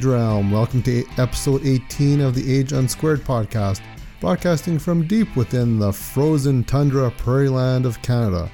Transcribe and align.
Age 0.00 0.06
Realm. 0.06 0.50
Welcome 0.50 0.82
to 0.84 1.04
episode 1.18 1.66
18 1.66 2.22
of 2.22 2.34
the 2.34 2.50
Age 2.50 2.72
Unsquared 2.72 3.20
podcast, 3.20 3.82
broadcasting 4.18 4.78
from 4.78 5.06
deep 5.06 5.36
within 5.36 5.78
the 5.78 5.92
frozen 5.92 6.64
tundra 6.64 7.10
prairie 7.10 7.50
land 7.50 7.84
of 7.84 8.00
Canada. 8.00 8.50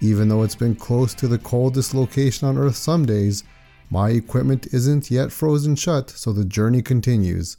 Even 0.00 0.28
though 0.28 0.42
it's 0.42 0.56
been 0.56 0.74
close 0.74 1.14
to 1.14 1.28
the 1.28 1.38
coldest 1.38 1.94
location 1.94 2.48
on 2.48 2.58
Earth 2.58 2.74
some 2.74 3.06
days, 3.06 3.44
my 3.88 4.10
equipment 4.10 4.66
isn't 4.72 5.12
yet 5.12 5.30
frozen 5.30 5.76
shut, 5.76 6.10
so 6.10 6.32
the 6.32 6.44
journey 6.44 6.82
continues. 6.82 7.58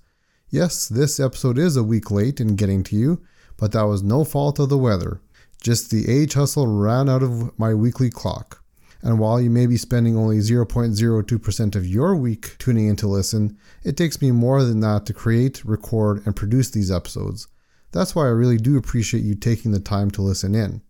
Yes, 0.49 0.89
this 0.89 1.17
episode 1.17 1.57
is 1.57 1.77
a 1.77 1.83
week 1.83 2.11
late 2.11 2.41
in 2.41 2.57
getting 2.57 2.83
to 2.83 2.97
you, 2.97 3.21
but 3.55 3.71
that 3.71 3.83
was 3.83 4.03
no 4.03 4.25
fault 4.25 4.59
of 4.59 4.67
the 4.67 4.77
weather. 4.77 5.21
Just 5.61 5.89
the 5.89 6.09
age 6.09 6.33
hustle 6.33 6.67
ran 6.67 7.07
out 7.07 7.23
of 7.23 7.57
my 7.57 7.73
weekly 7.73 8.09
clock. 8.09 8.60
And 9.03 9.19
while 9.19 9.41
you 9.41 9.49
may 9.49 9.65
be 9.65 9.77
spending 9.77 10.15
only 10.15 10.37
0.02% 10.37 11.75
of 11.75 11.87
your 11.87 12.15
week 12.15 12.55
tuning 12.59 12.87
in 12.87 12.95
to 12.97 13.07
listen, 13.07 13.57
it 13.83 13.97
takes 13.97 14.21
me 14.21 14.31
more 14.31 14.63
than 14.63 14.79
that 14.81 15.05
to 15.07 15.13
create, 15.13 15.65
record, 15.65 16.25
and 16.25 16.35
produce 16.35 16.69
these 16.69 16.91
episodes. 16.91 17.47
That's 17.91 18.15
why 18.15 18.25
I 18.25 18.29
really 18.29 18.57
do 18.57 18.77
appreciate 18.77 19.23
you 19.23 19.35
taking 19.35 19.71
the 19.71 19.79
time 19.79 20.11
to 20.11 20.21
listen 20.21 20.53
in. 20.53 20.81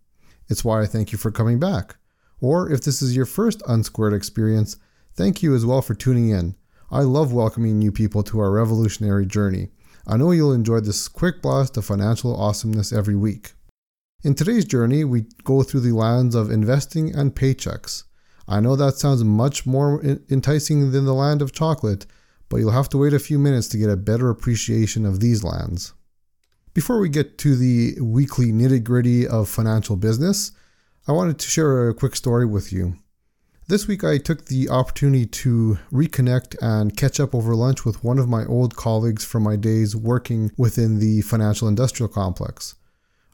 It's 0.48 0.64
why 0.64 0.82
I 0.82 0.86
thank 0.86 1.10
you 1.10 1.18
for 1.18 1.30
coming 1.30 1.58
back. 1.58 1.96
Or 2.40 2.70
if 2.70 2.82
this 2.82 3.00
is 3.00 3.16
your 3.16 3.24
first 3.24 3.62
Unsquared 3.66 4.12
experience, 4.12 4.76
thank 5.14 5.42
you 5.42 5.54
as 5.54 5.64
well 5.64 5.80
for 5.80 5.94
tuning 5.94 6.30
in. 6.30 6.56
I 6.90 7.00
love 7.00 7.32
welcoming 7.32 7.78
new 7.78 7.90
people 7.90 8.22
to 8.24 8.40
our 8.40 8.50
revolutionary 8.50 9.24
journey. 9.24 9.70
I 10.06 10.16
know 10.16 10.32
you'll 10.32 10.52
enjoy 10.52 10.80
this 10.80 11.08
quick 11.08 11.40
blast 11.40 11.76
of 11.76 11.86
financial 11.86 12.36
awesomeness 12.36 12.92
every 12.92 13.16
week. 13.16 13.52
In 14.24 14.36
today's 14.36 14.64
journey, 14.64 15.02
we 15.02 15.24
go 15.42 15.64
through 15.64 15.80
the 15.80 15.96
lands 15.96 16.36
of 16.36 16.48
investing 16.48 17.12
and 17.12 17.34
paychecks. 17.34 18.04
I 18.46 18.60
know 18.60 18.76
that 18.76 18.94
sounds 18.94 19.24
much 19.24 19.66
more 19.66 20.00
enticing 20.30 20.92
than 20.92 21.06
the 21.06 21.12
land 21.12 21.42
of 21.42 21.50
chocolate, 21.50 22.06
but 22.48 22.58
you'll 22.58 22.70
have 22.70 22.88
to 22.90 22.98
wait 22.98 23.14
a 23.14 23.18
few 23.18 23.36
minutes 23.36 23.66
to 23.68 23.78
get 23.78 23.90
a 23.90 23.96
better 23.96 24.30
appreciation 24.30 25.04
of 25.04 25.18
these 25.18 25.42
lands. 25.42 25.92
Before 26.72 27.00
we 27.00 27.08
get 27.08 27.36
to 27.38 27.56
the 27.56 28.00
weekly 28.00 28.52
nitty 28.52 28.84
gritty 28.84 29.26
of 29.26 29.48
financial 29.48 29.96
business, 29.96 30.52
I 31.08 31.10
wanted 31.10 31.40
to 31.40 31.50
share 31.50 31.88
a 31.88 31.94
quick 31.94 32.14
story 32.14 32.46
with 32.46 32.72
you. 32.72 32.94
This 33.66 33.88
week, 33.88 34.04
I 34.04 34.18
took 34.18 34.44
the 34.44 34.68
opportunity 34.68 35.26
to 35.26 35.78
reconnect 35.90 36.54
and 36.62 36.96
catch 36.96 37.18
up 37.18 37.34
over 37.34 37.56
lunch 37.56 37.84
with 37.84 38.04
one 38.04 38.20
of 38.20 38.28
my 38.28 38.44
old 38.44 38.76
colleagues 38.76 39.24
from 39.24 39.42
my 39.42 39.56
days 39.56 39.96
working 39.96 40.52
within 40.56 41.00
the 41.00 41.22
financial 41.22 41.66
industrial 41.66 42.08
complex. 42.08 42.76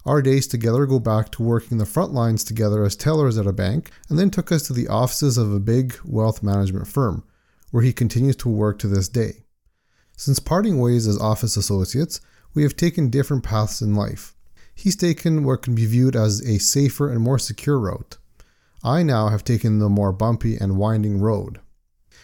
Our 0.08 0.22
days 0.22 0.46
together 0.46 0.86
go 0.86 1.00
back 1.00 1.30
to 1.32 1.42
working 1.42 1.76
the 1.76 1.84
front 1.84 2.14
lines 2.14 2.42
together 2.42 2.82
as 2.82 2.96
tellers 2.96 3.36
at 3.36 3.46
a 3.46 3.52
bank, 3.52 3.90
and 4.08 4.18
then 4.18 4.30
took 4.30 4.50
us 4.50 4.62
to 4.62 4.72
the 4.72 4.88
offices 4.88 5.36
of 5.36 5.52
a 5.52 5.60
big 5.60 5.98
wealth 6.02 6.42
management 6.42 6.88
firm, 6.88 7.24
where 7.72 7.82
he 7.82 7.92
continues 7.92 8.36
to 8.36 8.48
work 8.48 8.78
to 8.78 8.88
this 8.88 9.06
day. 9.10 9.44
Since 10.16 10.38
parting 10.38 10.80
ways 10.80 11.06
as 11.06 11.20
office 11.20 11.58
associates, 11.58 12.22
we 12.54 12.62
have 12.62 12.74
taken 12.74 13.10
different 13.10 13.44
paths 13.44 13.82
in 13.82 13.94
life. 13.94 14.34
He's 14.74 14.96
taken 14.96 15.44
what 15.44 15.60
can 15.60 15.74
be 15.74 15.84
viewed 15.84 16.16
as 16.16 16.40
a 16.40 16.58
safer 16.58 17.12
and 17.12 17.20
more 17.20 17.38
secure 17.38 17.78
route. 17.78 18.16
I 18.82 19.02
now 19.02 19.28
have 19.28 19.44
taken 19.44 19.78
the 19.78 19.90
more 19.90 20.12
bumpy 20.12 20.56
and 20.56 20.78
winding 20.78 21.20
road. 21.20 21.60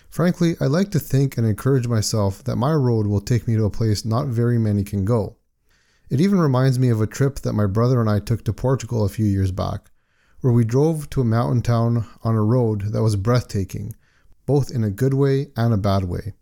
Frankly, 0.09 0.57
I 0.59 0.69
like 0.69 0.91
to 0.93 0.99
think 0.99 1.37
and 1.37 1.47
encourage 1.47 1.87
myself 1.87 2.43
that 2.45 2.57
my 2.57 2.73
road 2.73 3.07
will 3.07 3.21
take 3.21 3.47
me 3.47 3.57
to 3.57 3.67
a 3.67 3.71
place 3.71 4.07
not 4.07 4.29
very 4.29 4.59
many 4.59 4.85
can 4.85 5.05
go. 5.05 5.37
It 6.11 6.21
even 6.21 6.39
reminds 6.39 6.79
me 6.79 6.91
of 6.91 7.01
a 7.01 7.07
trip 7.07 7.37
that 7.41 7.55
my 7.55 7.67
brother 7.67 8.01
and 8.01 8.11
I 8.11 8.21
took 8.21 8.45
to 8.45 8.53
Portugal 8.53 9.05
a 9.05 9.09
few 9.09 9.25
years 9.25 9.53
back, 9.53 9.91
where 10.41 10.53
we 10.53 10.65
drove 10.65 11.09
to 11.11 11.23
a 11.23 11.25
mountain 11.25 11.63
town 11.63 12.07
on 12.23 12.35
a 12.35 12.43
road 12.43 12.93
that 12.93 13.03
was 13.03 13.17
breathtaking, 13.17 13.95
both 14.45 14.71
in 14.71 14.85
a 14.85 14.91
good 14.91 15.15
way 15.15 15.49
and 15.57 15.73
a 15.73 15.79
bad 15.79 16.05
way. 16.05 16.35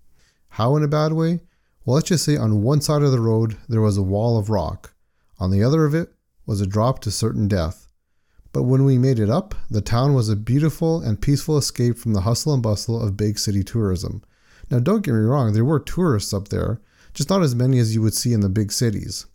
How 0.48 0.76
in 0.76 0.82
a 0.82 0.88
bad 0.88 1.12
way? 1.12 1.40
Well, 1.84 1.94
let's 1.94 2.08
just 2.08 2.24
say 2.24 2.36
on 2.36 2.62
one 2.62 2.80
side 2.80 3.02
of 3.02 3.12
the 3.12 3.20
road 3.20 3.56
there 3.68 3.80
was 3.80 3.96
a 3.96 4.02
wall 4.02 4.38
of 4.38 4.50
rock, 4.50 4.94
on 5.38 5.50
the 5.50 5.62
other 5.62 5.84
of 5.84 5.94
it 5.94 6.12
was 6.44 6.60
a 6.60 6.66
drop 6.66 6.98
to 7.00 7.10
certain 7.10 7.46
death. 7.46 7.86
But 8.52 8.64
when 8.64 8.84
we 8.84 8.98
made 8.98 9.18
it 9.18 9.30
up, 9.30 9.54
the 9.70 9.80
town 9.80 10.12
was 10.12 10.28
a 10.28 10.36
beautiful 10.36 11.00
and 11.00 11.20
peaceful 11.20 11.56
escape 11.56 11.96
from 11.96 12.12
the 12.12 12.22
hustle 12.22 12.52
and 12.52 12.62
bustle 12.62 13.00
of 13.00 13.16
big 13.16 13.38
city 13.38 13.62
tourism. 13.62 14.22
Now, 14.70 14.78
don't 14.80 15.04
get 15.04 15.14
me 15.14 15.20
wrong, 15.20 15.52
there 15.52 15.64
were 15.64 15.80
tourists 15.80 16.34
up 16.34 16.48
there, 16.48 16.80
just 17.14 17.30
not 17.30 17.42
as 17.42 17.54
many 17.54 17.78
as 17.78 17.94
you 17.94 18.02
would 18.02 18.14
see 18.14 18.32
in 18.32 18.40
the 18.40 18.48
big 18.48 18.72
cities. 18.72 19.26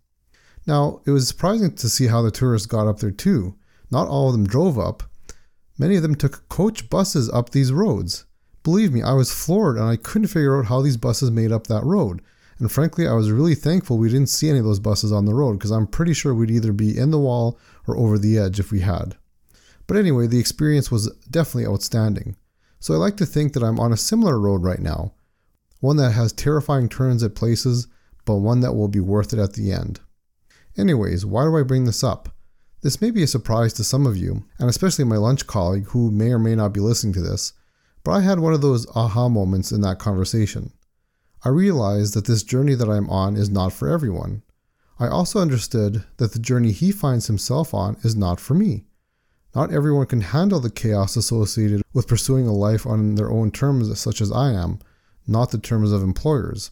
Now, 0.67 1.01
it 1.05 1.11
was 1.11 1.27
surprising 1.27 1.73
to 1.75 1.89
see 1.89 2.07
how 2.07 2.21
the 2.21 2.29
tourists 2.29 2.67
got 2.67 2.87
up 2.87 2.99
there 2.99 3.11
too. 3.11 3.55
Not 3.89 4.09
all 4.09 4.27
of 4.27 4.33
them 4.33 4.45
drove 4.45 4.77
up. 4.77 5.03
Many 5.77 5.95
of 5.95 6.03
them 6.03 6.15
took 6.15 6.49
coach 6.49 6.89
buses 6.89 7.29
up 7.29 7.49
these 7.49 7.71
roads. 7.71 8.25
Believe 8.63 8.91
me, 8.91 9.01
I 9.01 9.13
was 9.13 9.31
floored 9.31 9.77
and 9.77 9.85
I 9.85 9.95
couldn't 9.95 10.27
figure 10.27 10.59
out 10.59 10.65
how 10.65 10.81
these 10.81 10.97
buses 10.97 11.31
made 11.31 11.53
up 11.53 11.67
that 11.67 11.85
road. 11.85 12.21
And 12.59 12.69
frankly, 12.69 13.07
I 13.07 13.13
was 13.13 13.31
really 13.31 13.55
thankful 13.55 13.97
we 13.97 14.09
didn't 14.09 14.29
see 14.29 14.49
any 14.49 14.59
of 14.59 14.65
those 14.65 14.79
buses 14.79 15.11
on 15.11 15.25
the 15.25 15.33
road 15.33 15.53
because 15.53 15.71
I'm 15.71 15.87
pretty 15.87 16.13
sure 16.13 16.33
we'd 16.33 16.51
either 16.51 16.73
be 16.73 16.97
in 16.97 17.11
the 17.11 17.19
wall 17.19 17.57
or 17.85 17.95
over 17.95 18.17
the 18.17 18.37
edge 18.37 18.59
if 18.59 18.71
we 18.71 18.81
had. 18.81 19.15
But 19.85 19.95
anyway, 19.95 20.27
the 20.27 20.39
experience 20.39 20.91
was 20.91 21.09
definitely 21.29 21.71
outstanding. 21.71 22.35
So 22.79 22.93
I 22.93 22.97
like 22.97 23.15
to 23.17 23.25
think 23.25 23.53
that 23.53 23.63
I'm 23.63 23.79
on 23.79 23.93
a 23.93 23.97
similar 23.97 24.37
road 24.39 24.63
right 24.63 24.79
now. 24.79 25.13
One 25.79 25.97
that 25.97 26.11
has 26.11 26.33
terrifying 26.33 26.89
turns 26.89 27.23
at 27.23 27.35
places, 27.35 27.87
but 28.25 28.37
one 28.37 28.59
that 28.61 28.73
will 28.73 28.89
be 28.89 28.99
worth 28.99 29.31
it 29.31 29.39
at 29.39 29.53
the 29.53 29.71
end. 29.71 30.01
Anyways, 30.77 31.25
why 31.25 31.43
do 31.43 31.57
I 31.57 31.63
bring 31.63 31.85
this 31.85 32.03
up? 32.03 32.29
This 32.81 33.01
may 33.01 33.09
be 33.09 33.23
a 33.23 33.27
surprise 33.27 33.73
to 33.73 33.83
some 33.83 34.05
of 34.05 34.15
you, 34.15 34.43
and 34.59 34.69
especially 34.69 35.05
my 35.05 35.17
lunch 35.17 35.47
colleague 35.47 35.87
who 35.87 36.11
may 36.11 36.31
or 36.31 36.37
may 36.37 36.55
not 36.55 36.73
be 36.73 36.79
listening 36.79 37.13
to 37.13 37.21
this, 37.21 37.53
but 38.03 38.11
I 38.11 38.21
had 38.21 38.39
one 38.39 38.53
of 38.53 38.61
those 38.61 38.87
aha 38.95 39.27
moments 39.27 39.71
in 39.71 39.81
that 39.81 39.97
conversation. 39.97 40.71
I 41.43 41.49
realized 41.49 42.13
that 42.13 42.25
this 42.25 42.43
journey 42.43 42.75
that 42.75 42.89
I'm 42.89 43.09
on 43.09 43.35
is 43.35 43.49
not 43.49 43.73
for 43.73 43.89
everyone. 43.89 44.43
I 44.99 45.07
also 45.07 45.39
understood 45.39 46.03
that 46.17 46.33
the 46.33 46.39
journey 46.39 46.71
he 46.71 46.91
finds 46.91 47.27
himself 47.27 47.73
on 47.73 47.97
is 48.03 48.15
not 48.15 48.39
for 48.39 48.53
me. 48.53 48.85
Not 49.55 49.73
everyone 49.73 50.05
can 50.05 50.21
handle 50.21 50.59
the 50.59 50.69
chaos 50.69 51.15
associated 51.15 51.81
with 51.93 52.07
pursuing 52.07 52.47
a 52.47 52.53
life 52.53 52.85
on 52.85 53.15
their 53.15 53.31
own 53.31 53.49
terms, 53.49 53.99
such 53.99 54.21
as 54.21 54.31
I 54.31 54.51
am, 54.51 54.79
not 55.25 55.49
the 55.49 55.57
terms 55.57 55.91
of 55.91 56.03
employers. 56.03 56.71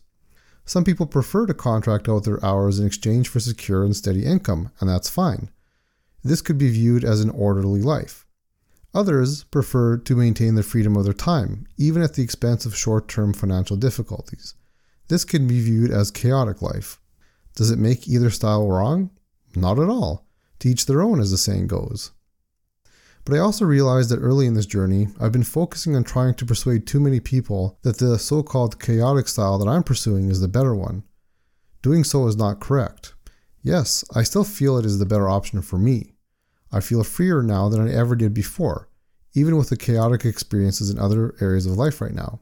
Some 0.65 0.83
people 0.83 1.05
prefer 1.05 1.45
to 1.45 1.53
contract 1.53 2.09
out 2.09 2.23
their 2.23 2.43
hours 2.43 2.79
in 2.79 2.87
exchange 2.87 3.29
for 3.29 3.39
secure 3.39 3.83
and 3.83 3.95
steady 3.95 4.25
income, 4.25 4.71
and 4.79 4.89
that's 4.89 5.09
fine. 5.09 5.49
This 6.23 6.41
could 6.41 6.57
be 6.57 6.71
viewed 6.71 7.03
as 7.03 7.21
an 7.21 7.29
orderly 7.29 7.83
life. 7.83 8.25
Others 8.93 9.43
prefer 9.45 9.97
to 9.97 10.15
maintain 10.15 10.55
the 10.55 10.63
freedom 10.63 10.95
of 10.95 11.03
their 11.03 11.13
time, 11.13 11.67
even 11.77 12.01
at 12.01 12.15
the 12.15 12.23
expense 12.23 12.65
of 12.65 12.75
short 12.75 13.07
term 13.07 13.33
financial 13.33 13.77
difficulties. 13.77 14.55
This 15.07 15.23
can 15.23 15.47
be 15.47 15.61
viewed 15.61 15.91
as 15.91 16.09
chaotic 16.09 16.61
life. 16.61 16.99
Does 17.55 17.69
it 17.69 17.77
make 17.77 18.07
either 18.07 18.31
style 18.31 18.67
wrong? 18.67 19.11
Not 19.55 19.77
at 19.79 19.89
all. 19.89 20.25
To 20.59 20.69
each 20.69 20.85
their 20.85 21.01
own, 21.01 21.19
as 21.19 21.29
the 21.29 21.37
saying 21.37 21.67
goes. 21.67 22.11
But 23.25 23.35
I 23.35 23.39
also 23.39 23.65
realized 23.65 24.11
that 24.11 24.19
early 24.19 24.45
in 24.45 24.53
this 24.53 24.67
journey, 24.67 25.07
I've 25.19 25.31
been 25.31 25.43
focusing 25.43 25.95
on 25.95 26.03
trying 26.03 26.35
to 26.35 26.45
persuade 26.45 26.85
too 26.85 26.99
many 26.99 27.19
people 27.19 27.79
that 27.81 27.97
the 27.97 28.19
so 28.19 28.43
called 28.43 28.79
chaotic 28.79 29.27
style 29.27 29.57
that 29.57 29.67
I'm 29.67 29.81
pursuing 29.81 30.29
is 30.29 30.41
the 30.41 30.47
better 30.47 30.75
one. 30.75 31.03
Doing 31.81 32.03
so 32.03 32.27
is 32.27 32.37
not 32.37 32.59
correct. 32.59 33.15
Yes, 33.63 34.05
I 34.13 34.21
still 34.21 34.43
feel 34.43 34.77
it 34.77 34.85
is 34.85 34.99
the 34.99 35.07
better 35.07 35.27
option 35.27 35.63
for 35.63 35.79
me. 35.79 36.13
I 36.71 36.81
feel 36.81 37.03
freer 37.03 37.41
now 37.41 37.67
than 37.67 37.87
I 37.87 37.91
ever 37.91 38.15
did 38.15 38.31
before, 38.35 38.89
even 39.33 39.57
with 39.57 39.69
the 39.69 39.77
chaotic 39.77 40.23
experiences 40.23 40.91
in 40.91 40.99
other 40.99 41.33
areas 41.41 41.65
of 41.65 41.77
life 41.77 42.01
right 42.01 42.13
now. 42.13 42.41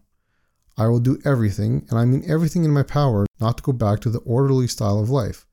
I 0.78 0.88
will 0.88 1.00
do 1.00 1.20
everything, 1.24 1.88
and 1.90 1.98
I 1.98 2.04
mean 2.04 2.30
everything 2.30 2.66
in 2.66 2.72
my 2.72 2.84
power, 2.84 3.26
not 3.40 3.56
to 3.58 3.64
go 3.64 3.72
back 3.72 4.02
to 4.02 4.10
the 4.10 4.20
orderly 4.20 4.68
style 4.68 5.00
of 5.00 5.10
life, 5.10 5.46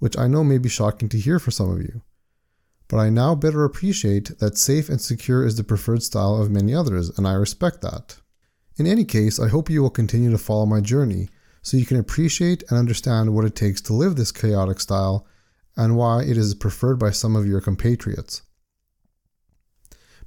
which 0.00 0.18
I 0.18 0.26
know 0.26 0.42
may 0.42 0.58
be 0.58 0.68
shocking 0.68 1.08
to 1.10 1.18
hear 1.18 1.38
for 1.38 1.52
some 1.52 1.70
of 1.70 1.80
you 1.80 2.02
but 2.88 2.98
I 2.98 3.10
now 3.10 3.34
better 3.34 3.64
appreciate 3.64 4.38
that 4.38 4.58
safe 4.58 4.88
and 4.88 5.00
secure 5.00 5.44
is 5.44 5.56
the 5.56 5.64
preferred 5.64 6.02
style 6.02 6.40
of 6.40 6.50
many 6.50 6.74
others, 6.74 7.16
and 7.16 7.26
I 7.26 7.32
respect 7.32 7.80
that. 7.82 8.16
In 8.76 8.86
any 8.86 9.04
case, 9.04 9.38
I 9.38 9.48
hope 9.48 9.70
you 9.70 9.82
will 9.82 9.90
continue 9.90 10.30
to 10.30 10.38
follow 10.38 10.66
my 10.66 10.80
journey 10.80 11.28
so 11.62 11.76
you 11.76 11.86
can 11.86 11.98
appreciate 11.98 12.62
and 12.68 12.78
understand 12.78 13.34
what 13.34 13.44
it 13.44 13.54
takes 13.54 13.80
to 13.82 13.94
live 13.94 14.16
this 14.16 14.32
chaotic 14.32 14.80
style 14.80 15.26
and 15.76 15.96
why 15.96 16.22
it 16.22 16.36
is 16.36 16.54
preferred 16.54 16.98
by 16.98 17.10
some 17.10 17.36
of 17.36 17.46
your 17.46 17.60
compatriots. 17.60 18.42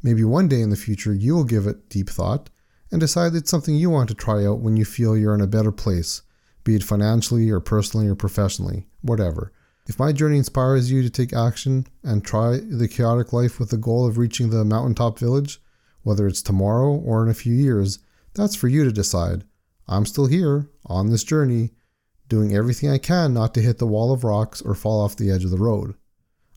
Maybe 0.01 0.23
one 0.23 0.47
day 0.47 0.61
in 0.61 0.69
the 0.69 0.75
future 0.75 1.13
you 1.13 1.35
will 1.35 1.43
give 1.43 1.67
it 1.67 1.89
deep 1.89 2.09
thought 2.09 2.49
and 2.91 2.99
decide 2.99 3.35
it's 3.35 3.51
something 3.51 3.75
you 3.75 3.89
want 3.89 4.09
to 4.09 4.15
try 4.15 4.45
out 4.45 4.59
when 4.59 4.77
you 4.77 4.85
feel 4.85 5.17
you're 5.17 5.35
in 5.35 5.41
a 5.41 5.47
better 5.47 5.71
place, 5.71 6.21
be 6.63 6.75
it 6.75 6.83
financially 6.83 7.49
or 7.49 7.59
personally 7.59 8.07
or 8.07 8.15
professionally, 8.15 8.87
whatever. 9.01 9.51
If 9.87 9.99
my 9.99 10.11
journey 10.11 10.37
inspires 10.37 10.91
you 10.91 11.01
to 11.01 11.09
take 11.09 11.31
action 11.31 11.87
and 12.03 12.21
try 12.21 12.57
the 12.57 12.89
chaotic 12.89 13.31
life 13.31 13.57
with 13.57 13.69
the 13.69 13.77
goal 13.77 14.05
of 14.05 14.17
reaching 14.17 14.49
the 14.49 14.65
mountaintop 14.65 15.17
village, 15.17 15.61
whether 16.03 16.27
it's 16.27 16.41
tomorrow 16.41 16.91
or 16.91 17.23
in 17.23 17.29
a 17.29 17.33
few 17.33 17.53
years, 17.53 17.99
that's 18.33 18.53
for 18.55 18.67
you 18.67 18.83
to 18.83 18.91
decide. 18.91 19.45
I'm 19.87 20.05
still 20.05 20.25
here, 20.25 20.69
on 20.85 21.09
this 21.09 21.23
journey, 21.23 21.71
doing 22.27 22.53
everything 22.53 22.89
I 22.89 22.97
can 22.97 23.33
not 23.33 23.53
to 23.53 23.61
hit 23.61 23.77
the 23.77 23.87
wall 23.87 24.11
of 24.11 24.25
rocks 24.25 24.61
or 24.61 24.75
fall 24.75 25.01
off 25.01 25.15
the 25.15 25.31
edge 25.31 25.45
of 25.45 25.51
the 25.51 25.57
road. 25.57 25.95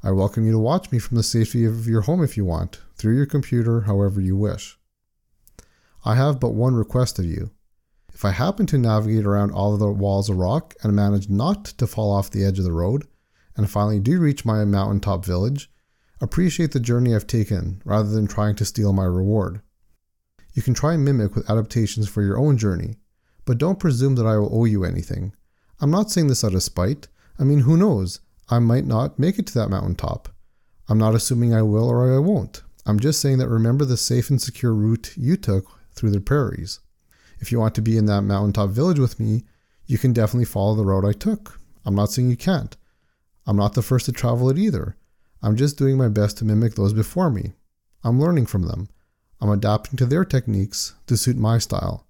I 0.03 0.11
welcome 0.11 0.45
you 0.45 0.51
to 0.51 0.59
watch 0.59 0.91
me 0.91 0.99
from 0.99 1.17
the 1.17 1.23
safety 1.23 1.65
of 1.65 1.87
your 1.87 2.01
home 2.01 2.25
if 2.25 2.37
you 2.37 2.45
want, 2.45 2.81
through 2.97 3.15
your 3.15 3.27
computer, 3.27 3.83
however 3.83 4.21
you 4.21 4.37
wish. 4.37 4.77
I 6.05 6.17
have 6.17 6.41
but 6.41 6.51
one 6.51 6.75
request 6.75 7.21
of 7.21 7.27
you. 7.27 7.53
If 8.13 8.25
I 8.25 8.33
happen 8.33 8.67
to 8.67 8.79
navigate 8.79 9.25
around 9.25 9.53
all 9.53 9.73
of 9.73 9.79
the 9.79 9.89
walls 9.89 10.29
of 10.29 10.37
rock 10.37 10.75
and 10.83 10.97
manage 10.97 11.29
not 11.29 11.65
to 11.65 11.87
fall 11.87 12.13
off 12.13 12.31
the 12.31 12.45
edge 12.45 12.59
of 12.59 12.65
the 12.65 12.73
road, 12.73 13.07
and 13.57 13.71
finally 13.71 14.01
do 14.01 14.19
reach 14.19 14.45
my 14.45 14.65
mountaintop 14.65 15.25
village, 15.25 15.71
appreciate 16.21 16.73
the 16.73 16.81
journey 16.81 17.15
I've 17.15 17.27
taken 17.27 17.81
rather 17.85 18.09
than 18.11 18.27
trying 18.27 18.57
to 18.57 18.65
steal 18.65 18.93
my 18.93 19.05
reward. 19.05 19.61
You 20.55 20.63
can 20.63 20.75
try 20.75 20.95
and 20.95 21.05
mimic 21.05 21.35
with 21.35 21.49
adaptations 21.49 22.09
for 22.09 22.23
your 22.23 22.39
own 22.39 22.59
journey, 22.59 22.97
but 23.45 23.59
don't 23.59 23.79
presume 23.79 24.17
that 24.17 24.27
I 24.27 24.37
will 24.37 24.51
owe 24.53 24.65
you 24.65 24.85
anything. 24.85 25.33
I'm 25.81 25.91
not 25.91 26.11
saying 26.11 26.27
this 26.27 26.45
out 26.45 26.55
of 26.55 26.63
spite. 26.63 27.09
I 27.39 27.45
mean, 27.45 27.61
who 27.61 27.77
knows? 27.77 28.21
I 28.49 28.59
might 28.59 28.85
not 28.85 29.19
make 29.19 29.39
it 29.39 29.47
to 29.49 29.55
that 29.55 29.71
mountaintop. 29.71 30.29
I'm 30.89 30.99
not 30.99 31.15
assuming 31.15 31.55
I 31.55 31.63
will 31.63 31.89
or 31.89 32.15
I 32.15 32.19
won't. 32.19 32.63
I'm 32.85 32.99
just 32.99 33.21
saying 33.21 33.39
that 33.39 33.49
remember 33.49 33.85
the 33.85 33.97
safe 33.97 34.31
and 34.31 34.43
secure 34.43 34.75
route 34.75 35.15
you 35.17 35.37
took 35.37 35.67
through 35.95 36.11
the 36.11 36.21
prairies. 36.21 36.81
If 37.39 37.53
you 37.53 37.59
want 37.61 37.75
to 37.77 37.83
be 37.83 37.97
in 37.97 38.07
that 38.07 38.23
mountaintop 38.23 38.71
village 38.71 38.99
with 38.99 39.21
me, 39.21 39.45
you 39.87 39.99
can 39.99 40.13
definitely 40.13 40.47
follow 40.47 40.75
the 40.75 40.85
road 40.85 41.05
I 41.05 41.13
took. 41.13 41.61
I'm 41.85 41.95
not 41.95 42.11
saying 42.11 42.31
you 42.31 42.37
can't. 42.37 42.77
I'm 43.51 43.57
not 43.57 43.75
the 43.75 43.83
first 43.83 44.07
to 44.07 44.13
travel 44.13 44.49
it 44.49 44.59
either. 44.59 44.97
I'm 45.43 45.57
just 45.57 45.77
doing 45.77 45.99
my 45.99 46.07
best 46.07 46.39
to 46.39 46.45
mimic 46.45 46.77
those 46.77 46.93
before 46.93 47.31
me. 47.31 47.55
I'm 48.05 48.21
learning 48.21 48.47
from 48.47 48.63
them. 48.63 48.89
I'm 49.41 49.51
adapting 49.51 49.97
to 49.97 50.07
their 50.07 50.25
techniques 50.25 50.95
to 51.09 51.17
suit 51.17 51.37
my 51.37 51.59
style. 51.59 52.07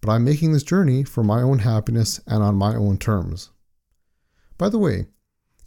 But 0.00 0.10
I'm 0.10 0.24
making 0.24 0.52
this 0.52 0.64
journey 0.64 1.04
for 1.04 1.22
my 1.22 1.40
own 1.40 1.60
happiness 1.60 2.18
and 2.26 2.42
on 2.42 2.56
my 2.56 2.74
own 2.74 2.98
terms. 2.98 3.50
By 4.58 4.68
the 4.70 4.80
way, 4.80 5.06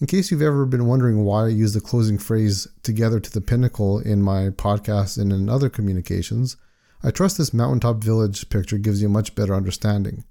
in 0.01 0.07
case 0.07 0.31
you've 0.31 0.41
ever 0.41 0.65
been 0.65 0.85
wondering 0.85 1.23
why 1.23 1.45
I 1.45 1.47
use 1.47 1.73
the 1.73 1.79
closing 1.79 2.17
phrase 2.17 2.67
together 2.83 3.21
to 3.21 3.31
the 3.31 3.39
pinnacle 3.39 3.99
in 3.99 4.21
my 4.21 4.49
podcast 4.49 5.17
and 5.17 5.31
in 5.31 5.47
other 5.47 5.69
communications, 5.69 6.57
I 7.01 7.11
trust 7.11 7.37
this 7.37 7.53
mountaintop 7.53 8.03
village 8.03 8.49
picture 8.49 8.77
gives 8.77 9.01
you 9.01 9.07
a 9.07 9.11
much 9.11 9.33
better 9.33 9.55
understanding. 9.55 10.25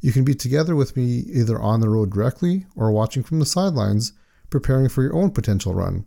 You 0.00 0.12
can 0.12 0.24
be 0.24 0.34
together 0.34 0.76
with 0.76 0.96
me 0.96 1.24
either 1.32 1.60
on 1.60 1.80
the 1.80 1.88
road 1.88 2.12
directly 2.12 2.66
or 2.76 2.92
watching 2.92 3.22
from 3.22 3.40
the 3.40 3.46
sidelines, 3.46 4.12
preparing 4.50 4.88
for 4.88 5.02
your 5.02 5.14
own 5.14 5.30
potential 5.30 5.74
run. 5.74 6.06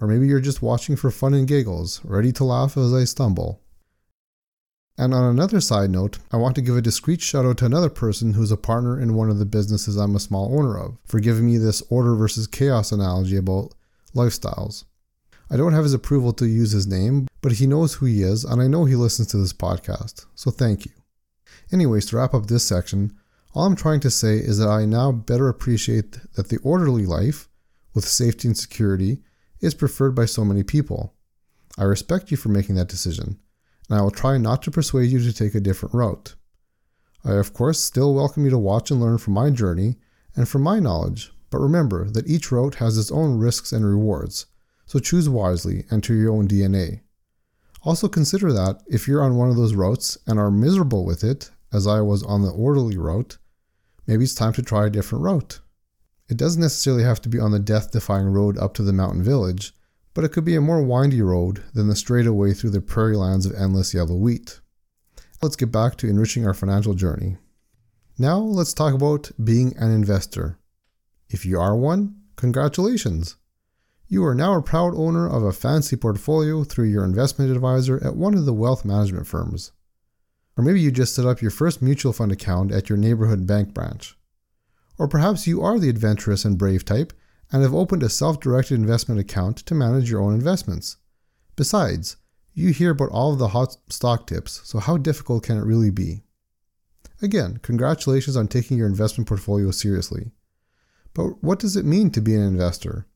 Or 0.00 0.08
maybe 0.08 0.26
you're 0.26 0.40
just 0.40 0.62
watching 0.62 0.96
for 0.96 1.10
fun 1.10 1.34
and 1.34 1.46
giggles, 1.46 2.04
ready 2.04 2.32
to 2.32 2.44
laugh 2.44 2.76
as 2.76 2.92
I 2.92 3.04
stumble. 3.04 3.60
And 4.96 5.14
on 5.14 5.24
another 5.24 5.60
side 5.60 5.90
note, 5.90 6.18
I 6.32 6.36
want 6.36 6.56
to 6.56 6.60
give 6.60 6.76
a 6.76 6.82
discreet 6.82 7.20
shout 7.20 7.44
out 7.44 7.58
to 7.58 7.66
another 7.66 7.88
person 7.88 8.34
who's 8.34 8.50
a 8.50 8.56
partner 8.56 9.00
in 9.00 9.14
one 9.14 9.30
of 9.30 9.38
the 9.38 9.46
businesses 9.46 9.96
I'm 9.96 10.16
a 10.16 10.20
small 10.20 10.58
owner 10.58 10.76
of 10.76 10.98
for 11.04 11.20
giving 11.20 11.46
me 11.46 11.56
this 11.56 11.82
order 11.88 12.16
versus 12.16 12.48
chaos 12.48 12.90
analogy 12.90 13.36
about 13.36 13.74
lifestyles. 14.14 14.84
I 15.50 15.56
don't 15.56 15.72
have 15.72 15.84
his 15.84 15.94
approval 15.94 16.32
to 16.34 16.46
use 16.46 16.72
his 16.72 16.88
name, 16.88 17.28
but 17.40 17.52
he 17.52 17.66
knows 17.66 17.94
who 17.94 18.06
he 18.06 18.22
is, 18.22 18.44
and 18.44 18.60
I 18.60 18.66
know 18.66 18.84
he 18.84 18.96
listens 18.96 19.28
to 19.28 19.36
this 19.36 19.52
podcast, 19.52 20.26
so 20.34 20.50
thank 20.50 20.84
you. 20.84 20.92
Anyways, 21.72 22.06
to 22.06 22.16
wrap 22.16 22.34
up 22.34 22.46
this 22.46 22.64
section, 22.64 23.16
all 23.58 23.64
I'm 23.64 23.74
trying 23.74 23.98
to 24.00 24.10
say 24.10 24.36
is 24.36 24.58
that 24.58 24.68
I 24.68 24.84
now 24.84 25.10
better 25.10 25.48
appreciate 25.48 26.12
that 26.34 26.48
the 26.48 26.58
orderly 26.58 27.06
life, 27.06 27.48
with 27.92 28.06
safety 28.06 28.46
and 28.46 28.56
security, 28.56 29.18
is 29.60 29.74
preferred 29.74 30.14
by 30.14 30.26
so 30.26 30.44
many 30.44 30.62
people. 30.62 31.16
I 31.76 31.82
respect 31.82 32.30
you 32.30 32.36
for 32.36 32.50
making 32.50 32.76
that 32.76 32.86
decision 32.86 33.40
and 33.90 33.98
I 33.98 34.02
will 34.02 34.12
try 34.12 34.38
not 34.38 34.62
to 34.62 34.70
persuade 34.70 35.10
you 35.10 35.18
to 35.18 35.32
take 35.32 35.56
a 35.56 35.60
different 35.60 35.92
route. 35.92 36.36
I, 37.24 37.32
of 37.32 37.52
course, 37.52 37.80
still 37.80 38.14
welcome 38.14 38.44
you 38.44 38.50
to 38.50 38.58
watch 38.58 38.92
and 38.92 39.00
learn 39.00 39.18
from 39.18 39.34
my 39.34 39.50
journey 39.50 39.96
and 40.36 40.48
from 40.48 40.62
my 40.62 40.78
knowledge, 40.78 41.32
but 41.50 41.58
remember 41.58 42.08
that 42.10 42.28
each 42.28 42.52
route 42.52 42.76
has 42.76 42.96
its 42.96 43.10
own 43.10 43.40
risks 43.40 43.72
and 43.72 43.84
rewards, 43.84 44.46
so 44.86 45.00
choose 45.00 45.28
wisely 45.28 45.84
and 45.90 46.04
to 46.04 46.14
your 46.14 46.32
own 46.32 46.46
DNA. 46.46 47.00
Also, 47.82 48.06
consider 48.06 48.52
that 48.52 48.84
if 48.86 49.08
you're 49.08 49.24
on 49.24 49.36
one 49.36 49.50
of 49.50 49.56
those 49.56 49.74
routes 49.74 50.16
and 50.28 50.38
are 50.38 50.48
miserable 50.48 51.04
with 51.04 51.24
it, 51.24 51.50
as 51.72 51.88
I 51.88 52.02
was 52.02 52.22
on 52.22 52.42
the 52.42 52.52
orderly 52.52 52.96
route, 52.96 53.36
maybe 54.08 54.24
it's 54.24 54.34
time 54.34 54.54
to 54.54 54.62
try 54.62 54.86
a 54.86 54.90
different 54.90 55.22
route. 55.22 55.60
It 56.28 56.36
doesn't 56.36 56.60
necessarily 56.60 57.04
have 57.04 57.20
to 57.22 57.28
be 57.28 57.38
on 57.38 57.52
the 57.52 57.60
death 57.60 57.92
defying 57.92 58.26
road 58.26 58.58
up 58.58 58.74
to 58.74 58.82
the 58.82 58.92
mountain 58.92 59.22
village, 59.22 59.72
but 60.14 60.24
it 60.24 60.30
could 60.30 60.44
be 60.44 60.56
a 60.56 60.60
more 60.60 60.82
windy 60.82 61.22
road 61.22 61.62
than 61.74 61.86
the 61.86 61.94
straightaway 61.94 62.52
through 62.52 62.70
the 62.70 62.80
prairie 62.80 63.16
lands 63.16 63.46
of 63.46 63.54
endless 63.54 63.94
yellow 63.94 64.16
wheat. 64.16 64.60
Let's 65.40 65.54
get 65.54 65.70
back 65.70 65.96
to 65.96 66.08
enriching 66.08 66.46
our 66.46 66.54
financial 66.54 66.94
journey. 66.94 67.36
Now 68.18 68.38
let's 68.38 68.74
talk 68.74 68.94
about 68.94 69.30
being 69.42 69.76
an 69.76 69.92
investor. 69.92 70.58
If 71.30 71.46
you 71.46 71.60
are 71.60 71.76
one, 71.76 72.16
congratulations! 72.34 73.36
You 74.08 74.24
are 74.24 74.34
now 74.34 74.56
a 74.56 74.62
proud 74.62 74.94
owner 74.96 75.28
of 75.28 75.42
a 75.42 75.52
fancy 75.52 75.94
portfolio 75.94 76.64
through 76.64 76.86
your 76.86 77.04
investment 77.04 77.50
advisor 77.52 78.02
at 78.02 78.16
one 78.16 78.34
of 78.34 78.46
the 78.46 78.54
wealth 78.54 78.84
management 78.84 79.26
firms. 79.26 79.72
Or 80.58 80.64
maybe 80.64 80.80
you 80.80 80.90
just 80.90 81.14
set 81.14 81.24
up 81.24 81.40
your 81.40 81.52
first 81.52 81.80
mutual 81.80 82.12
fund 82.12 82.32
account 82.32 82.72
at 82.72 82.88
your 82.88 82.98
neighborhood 82.98 83.46
bank 83.46 83.72
branch. 83.72 84.18
Or 84.98 85.06
perhaps 85.06 85.46
you 85.46 85.62
are 85.62 85.78
the 85.78 85.88
adventurous 85.88 86.44
and 86.44 86.58
brave 86.58 86.84
type 86.84 87.12
and 87.52 87.62
have 87.62 87.72
opened 87.72 88.02
a 88.02 88.08
self 88.08 88.40
directed 88.40 88.74
investment 88.74 89.20
account 89.20 89.58
to 89.58 89.74
manage 89.76 90.10
your 90.10 90.20
own 90.20 90.34
investments. 90.34 90.96
Besides, 91.54 92.16
you 92.54 92.72
hear 92.72 92.90
about 92.90 93.10
all 93.10 93.32
of 93.32 93.38
the 93.38 93.48
hot 93.48 93.76
stock 93.88 94.26
tips, 94.26 94.60
so 94.64 94.80
how 94.80 94.96
difficult 94.96 95.44
can 95.44 95.58
it 95.58 95.64
really 95.64 95.90
be? 95.90 96.24
Again, 97.22 97.60
congratulations 97.62 98.36
on 98.36 98.48
taking 98.48 98.76
your 98.76 98.88
investment 98.88 99.28
portfolio 99.28 99.70
seriously. 99.70 100.32
But 101.14 101.40
what 101.40 101.60
does 101.60 101.76
it 101.76 101.84
mean 101.84 102.10
to 102.10 102.20
be 102.20 102.34
an 102.34 102.42
investor? 102.42 103.06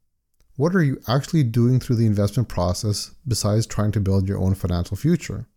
What 0.54 0.76
are 0.76 0.82
you 0.82 1.00
actually 1.08 1.42
doing 1.42 1.80
through 1.80 1.96
the 1.96 2.06
investment 2.06 2.48
process 2.48 3.16
besides 3.26 3.66
trying 3.66 3.90
to 3.92 4.00
build 4.00 4.28
your 4.28 4.38
own 4.38 4.54
financial 4.54 4.96
future? 4.96 5.48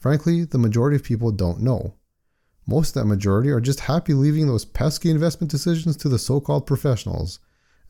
Frankly, 0.00 0.44
the 0.44 0.58
majority 0.58 0.96
of 0.96 1.04
people 1.04 1.30
don't 1.30 1.60
know. 1.60 1.94
Most 2.66 2.96
of 2.96 3.02
that 3.02 3.08
majority 3.08 3.50
are 3.50 3.60
just 3.60 3.80
happy 3.80 4.14
leaving 4.14 4.48
those 4.48 4.64
pesky 4.64 5.10
investment 5.10 5.52
decisions 5.52 5.96
to 5.98 6.08
the 6.08 6.18
so 6.18 6.40
called 6.40 6.66
professionals 6.66 7.38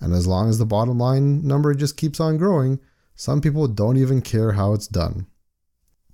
and 0.00 0.14
as 0.14 0.26
long 0.26 0.48
as 0.48 0.58
the 0.58 0.66
bottom 0.66 0.98
line 0.98 1.46
number 1.46 1.74
just 1.74 1.96
keeps 1.96 2.20
on 2.20 2.38
growing, 2.38 2.80
some 3.14 3.40
people 3.40 3.68
don't 3.68 3.98
even 3.98 4.22
care 4.22 4.52
how 4.52 4.72
it's 4.72 4.86
done. 4.86 5.26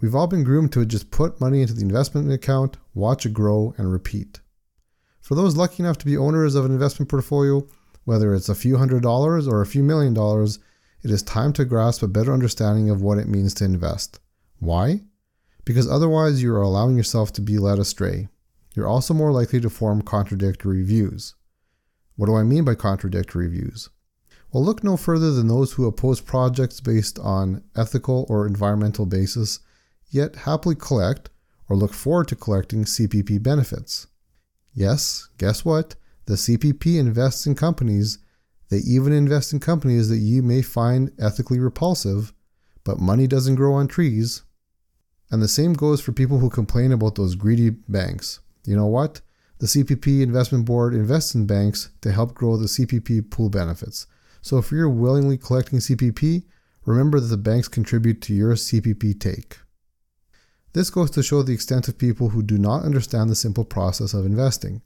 We've 0.01 0.15
all 0.15 0.27
been 0.27 0.45
groomed 0.45 0.73
to 0.73 0.85
just 0.85 1.11
put 1.11 1.41
money 1.41 1.63
into 1.63 1.73
the 1.73 1.83
investment 1.83 2.31
account, 2.31 2.77
watch 2.95 3.25
it 3.25 3.33
grow, 3.33 3.75
and 3.79 3.91
repeat. 3.91 4.41
For 5.21 5.35
those 5.35 5.57
lucky 5.57 5.83
enough 5.83 5.99
to 5.99 6.07
be 6.07 6.17
owners 6.17 6.55
of 6.55 6.65
an 6.65 6.73
investment 6.73 7.09
portfolio, 7.09 7.67
whether 8.05 8.35
it's 8.35 8.49
a 8.49 8.55
few 8.55 8.77
hundred 8.77 9.03
dollars 9.03 9.49
or 9.49 9.61
a 9.61 9.67
few 9.67 9.83
million 9.83 10.13
dollars, 10.13 10.59
it 11.03 11.11
is 11.11 11.23
time 11.23 11.53
to 11.55 11.65
grasp 11.65 12.03
a 12.03 12.09
better 12.09 12.33
understanding 12.33 12.91
of 12.91 13.01
what 13.01 13.19
it 13.19 13.29
means 13.29 13.55
to 13.55 13.65
invest. 13.65 14.21
Why? 14.59 15.03
Because 15.67 15.87
otherwise 15.87 16.43
you 16.43 16.55
are 16.55 16.63
allowing 16.63 16.97
yourself 16.97 17.31
to 17.35 17.43
be 17.43 17.59
led 17.59 17.79
astray. 17.79 18.29
You're 18.75 18.89
also 18.89 19.13
more 19.13 19.33
likely 19.33 19.61
to 19.61 19.69
form 19.69 20.01
contradictory 20.01 20.83
views. 20.83 21.35
What 22.15 22.27
do 22.27 22.37
I 22.37 22.45
mean 22.45 22.65
by 22.65 22.77
contradictory 22.77 23.49
views? 23.49 23.91
Well, 24.53 24.65
look 24.65 24.83
no 24.83 24.97
further 24.97 25.33
than 25.33 25.49
those 25.49 25.73
who 25.73 25.87
oppose 25.87 26.21
projects 26.21 26.81
based 26.81 27.19
on 27.19 27.63
ethical 27.75 28.25
or 28.29 28.47
environmental 28.47 29.05
basis, 29.05 29.59
yet 30.09 30.37
happily 30.37 30.77
collect 30.77 31.29
or 31.69 31.77
look 31.77 31.93
forward 31.93 32.29
to 32.29 32.37
collecting 32.37 32.85
CPP 32.85 33.43
benefits. 33.43 34.07
Yes, 34.73 35.29
guess 35.37 35.65
what? 35.65 35.97
The 36.27 36.35
CPP 36.35 36.99
invests 36.99 37.47
in 37.47 37.55
companies. 37.55 38.19
They 38.69 38.79
even 38.79 39.13
invest 39.13 39.53
in 39.53 39.61
companies 39.61 40.09
that 40.11 40.19
you 40.19 40.43
may 40.43 40.63
find 40.63 41.11
ethically 41.19 41.59
repulsive, 41.59 42.33
but 42.85 43.01
money 43.01 43.27
doesn't 43.27 43.57
grow 43.57 43.75
on 43.75 43.89
trees. 43.89 44.43
And 45.31 45.43
the 45.43 45.49
same 45.49 45.73
goes 45.73 46.01
for 46.01 46.13
people 46.13 46.39
who 46.39 46.51
complain 46.51 46.93
about 46.93 47.17
those 47.17 47.35
greedy 47.35 47.71
banks. 47.71 48.41
You 48.65 48.77
know 48.77 48.87
what? 48.87 49.21
The 49.59 49.67
CPP 49.67 50.21
Investment 50.21 50.65
Board 50.65 50.95
invests 50.95 51.35
in 51.35 51.47
banks 51.47 51.91
to 52.03 52.13
help 52.13 52.35
grow 52.35 52.57
the 52.57 52.67
CPP 52.67 53.31
pool 53.31 53.49
benefits. 53.49 54.07
So 54.43 54.59
if 54.59 54.71
you're 54.71 54.89
willingly 54.89 55.39
collecting 55.39 55.79
CPP, 55.79 56.45
remember 56.85 57.19
that 57.19 57.27
the 57.29 57.37
banks 57.37 57.67
contribute 57.67 58.21
to 58.23 58.35
your 58.35 58.55
CPP 58.55 59.19
take. 59.19 59.59
This 60.73 60.91
goes 60.91 61.11
to 61.13 61.23
show 61.23 61.43
the 61.43 61.55
extent 61.55 61.89
of 61.89 61.97
people 61.97 62.29
who 62.29 62.43
do 62.43 62.59
not 62.59 62.85
understand 62.85 63.31
the 63.31 63.35
simple 63.35 63.65
process 63.65 64.13
of 64.13 64.27
investing. 64.27 64.83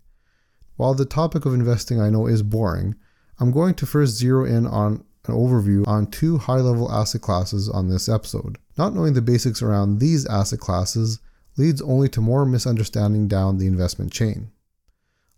While 0.76 0.94
the 0.94 1.04
topic 1.04 1.44
of 1.44 1.52
investing 1.52 2.00
I 2.00 2.10
know 2.10 2.26
is 2.26 2.44
boring, 2.44 2.94
I'm 3.40 3.50
going 3.50 3.74
to 3.74 3.86
first 3.86 4.16
zero 4.16 4.44
in 4.44 4.66
on 4.66 5.04
an 5.26 5.34
overview 5.34 5.86
on 5.86 6.06
two 6.06 6.38
high 6.38 6.60
level 6.60 6.90
asset 6.90 7.20
classes 7.20 7.68
on 7.68 7.88
this 7.88 8.08
episode. 8.08 8.58
Not 8.78 8.94
knowing 8.94 9.14
the 9.14 9.22
basics 9.22 9.62
around 9.62 9.98
these 9.98 10.26
asset 10.26 10.60
classes 10.60 11.20
leads 11.56 11.82
only 11.82 12.08
to 12.08 12.20
more 12.20 12.46
misunderstanding 12.46 13.28
down 13.28 13.58
the 13.58 13.66
investment 13.66 14.12
chain. 14.12 14.50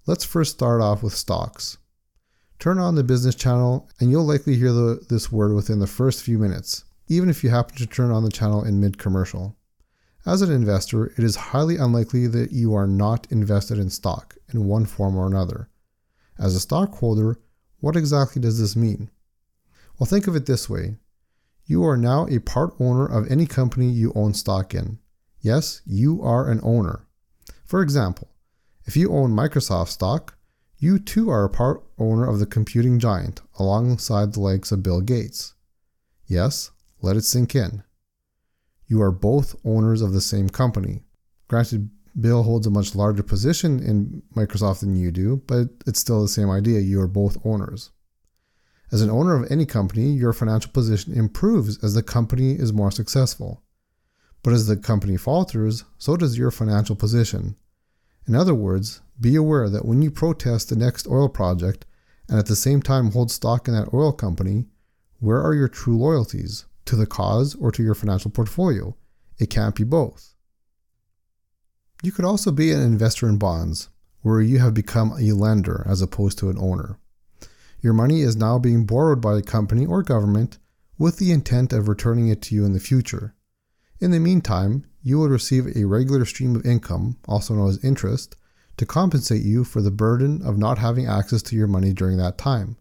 Let's 0.07 0.25
first 0.25 0.53
start 0.53 0.81
off 0.81 1.03
with 1.03 1.15
stocks. 1.15 1.79
Turn 2.59 2.79
on 2.79 2.95
the 2.95 3.05
business 3.05 3.35
channel 3.35 3.89
and 3.99 4.11
you'll 4.11 4.25
likely 4.25 4.57
hear 4.57 4.73
the, 4.73 5.05
this 5.09 5.33
word 5.33 5.55
within 5.55 5.81
the 5.81 5.87
first 5.87 6.23
few 6.23 6.39
minutes, 6.39 6.85
even 7.09 7.29
if 7.29 7.43
you 7.43 7.51
happen 7.51 7.77
to 7.77 7.87
turn 7.87 8.11
on 8.11 8.23
the 8.23 8.31
channel 8.31 8.65
in 8.65 8.81
mid 8.81 8.99
commercial. 8.99 9.57
As 10.25 10.43
an 10.43 10.53
investor, 10.53 11.07
it 11.07 11.25
is 11.25 11.35
highly 11.35 11.77
unlikely 11.77 12.29
that 12.29 12.53
you 12.53 12.75
are 12.75 12.87
not 12.87 13.27
invested 13.33 13.79
in 13.79 13.91
stock 13.91 14.37
in 14.53 14.67
one 14.67 14.87
form 14.87 15.17
or 15.17 15.27
another. 15.27 15.69
As 16.39 16.55
a 16.55 16.61
stockholder, 16.61 17.41
what 17.81 17.97
exactly 17.97 18.41
does 18.41 18.61
this 18.61 18.77
mean? 18.77 19.11
Well, 20.03 20.09
think 20.09 20.27
of 20.27 20.35
it 20.35 20.47
this 20.47 20.69
way 20.69 20.97
you 21.65 21.85
are 21.85 21.97
now 21.97 22.27
a 22.27 22.41
part 22.41 22.75
owner 22.81 23.07
of 23.07 23.31
any 23.31 23.47
company 23.47 23.89
you 23.89 24.11
own 24.17 24.35
stock 24.35 24.75
in. 24.75 24.99
Yes, 25.41 25.81
you 25.87 26.21
are 26.23 26.51
an 26.51 26.59
owner. 26.65 27.07
For 27.65 27.81
example, 27.81 28.27
If 28.85 28.97
you 28.97 29.13
own 29.13 29.31
Microsoft 29.31 29.91
stock, 29.91 30.37
you 30.77 30.99
too 30.99 31.31
are 31.31 31.45
a 31.45 31.49
part 31.49 31.85
owner 32.01 32.29
of 32.29 32.41
the 32.41 32.47
computing 32.47 32.99
giant 32.99 33.43
alongside 33.61 34.33
the 34.33 34.41
likes 34.41 34.73
of 34.73 34.83
Bill 34.83 35.03
Gates. 35.03 35.55
Yes, 36.27 36.73
let 37.01 37.17
it 37.17 37.23
sink 37.23 37.55
in. 37.55 37.85
You 38.89 39.01
are 39.03 39.13
both 39.13 39.55
owners 39.65 40.03
of 40.03 40.13
the 40.13 40.21
same 40.21 40.49
company. 40.49 41.05
Granted, 41.47 41.91
Bill 42.21 42.43
holds 42.43 42.67
a 42.67 42.71
much 42.71 42.97
larger 42.97 43.23
position 43.23 43.79
in 43.79 44.25
Microsoft 44.35 44.81
than 44.81 44.97
you 44.97 45.13
do, 45.13 45.45
but 45.47 45.69
it's 45.87 46.01
still 46.01 46.23
the 46.23 46.29
same 46.29 46.51
idea. 46.51 46.81
You 46.81 47.01
are 47.01 47.07
both 47.07 47.39
owners. 47.47 47.92
As 48.93 49.01
an 49.01 49.11
owner 49.11 49.35
of 49.35 49.51
any 49.51 49.65
company, 49.65 50.11
your 50.11 50.35
financial 50.35 50.71
position 50.71 51.15
improves 51.15 51.83
as 51.83 51.95
the 51.95 52.03
company 52.03 52.53
is 52.53 52.75
more 52.75 52.91
successful. 52.91 53.63
But 54.43 54.53
as 54.53 54.67
the 54.67 54.77
company 54.77 55.17
falters, 55.17 55.85
so 55.97 56.17
does 56.19 56.37
your 56.37 56.51
financial 56.51 56.95
position. 56.95 57.57
In 58.29 58.35
other 58.35 58.55
words, 58.55 59.01
be 59.19 59.35
aware 59.35 59.71
that 59.71 59.87
when 59.87 60.03
you 60.03 60.11
protest 60.11 60.69
the 60.69 60.77
next 60.77 61.09
oil 61.09 61.31
project 61.31 61.87
and 62.29 62.39
at 62.39 62.47
the 62.47 62.57
same 62.57 62.83
time 62.83 63.13
hold 63.13 63.31
stock 63.31 63.67
in 63.67 63.73
that 63.73 63.95
oil 63.95 64.13
company, 64.13 64.67
where 65.21 65.43
are 65.43 65.55
your 65.55 65.69
true 65.69 65.97
loyalties? 65.97 66.67
To 66.87 66.97
the 66.97 67.07
cause 67.07 67.55
or 67.55 67.73
to 67.73 67.83
your 67.83 67.95
financial 67.95 68.31
portfolio? 68.31 68.95
It 69.39 69.49
can't 69.49 69.75
be 69.75 69.85
both. 69.85 70.35
You 72.03 72.13
could 72.13 72.25
also 72.25 72.51
be 72.51 72.73
an 72.73 72.83
investor 72.83 73.29
in 73.29 73.39
bonds, 73.39 73.89
where 74.21 74.41
you 74.41 74.59
have 74.59 74.75
become 74.75 75.13
a 75.13 75.33
lender 75.33 75.87
as 75.89 76.03
opposed 76.03 76.39
to 76.39 76.51
an 76.51 76.59
owner. 76.59 76.99
Your 77.83 77.93
money 77.93 78.21
is 78.21 78.37
now 78.37 78.61
being 78.61 78.87
borrowed 78.87 79.21
by 79.21 79.37
a 79.37 79.43
company 79.43 79.85
or 79.85 80.05
government 80.05 80.59
with 80.99 81.19
the 81.19 81.33
intent 81.33 81.73
of 81.73 81.89
returning 81.89 82.29
it 82.29 82.41
to 82.43 82.55
you 82.55 82.65
in 82.65 82.75
the 82.75 82.81
future. 82.81 83.35
In 83.99 84.13
the 84.13 84.21
meantime, 84.21 84.85
you 85.03 85.19
will 85.19 85.29
receive 85.29 85.77
a 85.77 85.85
regular 85.85 86.25
stream 86.25 86.55
of 86.55 86.65
income, 86.65 87.19
also 87.27 87.55
known 87.55 87.71
as 87.71 87.85
interest, 87.85 88.37
to 88.77 88.87
compensate 88.87 89.43
you 89.43 89.65
for 89.65 89.83
the 89.83 89.91
burden 89.91 90.43
of 90.47 90.57
not 90.57 90.79
having 90.79 91.07
access 91.07 91.43
to 91.43 91.57
your 91.57 91.67
money 91.67 91.93
during 91.93 92.19
that 92.19 92.39
time. 92.39 92.77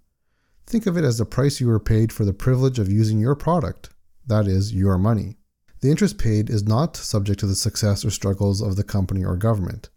Think 0.67 0.85
of 0.85 0.97
it 0.97 1.03
as 1.03 1.17
the 1.17 1.25
price 1.25 1.59
you 1.59 1.67
were 1.67 1.79
paid 1.79 2.13
for 2.13 2.23
the 2.23 2.31
privilege 2.31 2.77
of 2.77 2.91
using 2.91 3.19
your 3.19 3.35
product, 3.35 3.89
that 4.27 4.47
is, 4.47 4.71
your 4.71 4.99
money. 4.99 5.37
The 5.79 5.89
interest 5.89 6.19
paid 6.19 6.47
is 6.47 6.63
not 6.63 6.95
subject 6.95 7.39
to 7.39 7.47
the 7.47 7.55
success 7.55 8.05
or 8.05 8.11
struggles 8.11 8.61
of 8.61 8.75
the 8.75 8.83
company 8.83 9.25
or 9.25 9.35
government. 9.35 9.89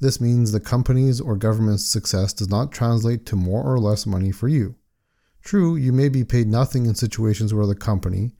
This 0.00 0.20
means 0.20 0.50
the 0.50 0.60
company's 0.60 1.20
or 1.20 1.36
government's 1.36 1.84
success 1.84 2.32
does 2.32 2.48
not 2.48 2.72
translate 2.72 3.26
to 3.26 3.36
more 3.36 3.62
or 3.62 3.78
less 3.78 4.06
money 4.06 4.32
for 4.32 4.48
you. 4.48 4.76
True, 5.42 5.76
you 5.76 5.92
may 5.92 6.08
be 6.08 6.24
paid 6.24 6.48
nothing 6.48 6.86
in 6.86 6.94
situations 6.94 7.52
where 7.52 7.66
the 7.66 7.74
company 7.74 8.32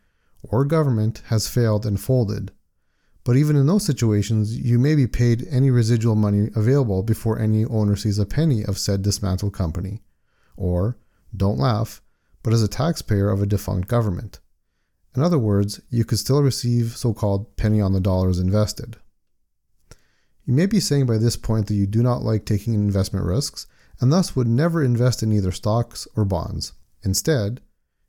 or 0.43 0.64
government 0.64 1.23
has 1.26 1.49
failed 1.49 1.85
and 1.85 2.00
folded. 2.00 2.52
But 3.25 3.37
even 3.37 3.57
in 3.57 3.67
those 3.67 3.85
situations, 3.85 4.57
you 4.59 4.79
may 4.79 4.95
be 4.95 5.07
paid 5.07 5.47
any 5.50 5.71
residual 5.71 6.14
money 6.14 6.49
available 6.57 7.02
before 7.02 7.38
any 7.38 7.67
owner 7.67 7.95
sees 7.95 8.19
a 8.19 8.25
penny 8.25 8.64
of 8.64 8.79
said 8.79 9.02
dismantled 9.02 9.52
company. 9.52 10.02
Or, 10.57 10.97
don't 11.37 11.59
laugh, 11.59 12.00
but 12.43 12.55
as 12.55 12.62
a 12.62 12.69
taxpayer 12.69 13.31
of 13.31 13.43
a 13.43 13.47
defunct 13.47 13.88
government. 13.88 14.40
In 15.14 15.23
other 15.23 15.38
words, 15.38 15.81
you 15.90 16.05
could 16.05 16.19
still 16.19 16.43
receive 16.43 16.97
so 16.97 17.12
called 17.12 17.57
penny 17.57 17.81
on 17.81 17.93
the 17.93 18.00
dollars 18.00 18.38
invested. 18.38 18.97
You 20.44 20.54
may 20.54 20.66
be 20.66 20.80
saying 20.80 21.06
by 21.06 21.18
this 21.18 21.37
point 21.37 21.66
that 21.66 21.75
you 21.75 21.87
do 21.87 22.02
not 22.02 22.23
like 22.23 22.44
taking 22.44 22.75
investment 22.75 23.26
risks 23.26 23.66
and 24.00 24.11
thus 24.11 24.35
would 24.35 24.49
never 24.49 24.82
invest 24.82 25.23
in 25.23 25.32
either 25.32 25.52
stocks 25.52 26.09
or 26.16 26.25
bonds. 26.25 26.73
Instead, 27.02 27.61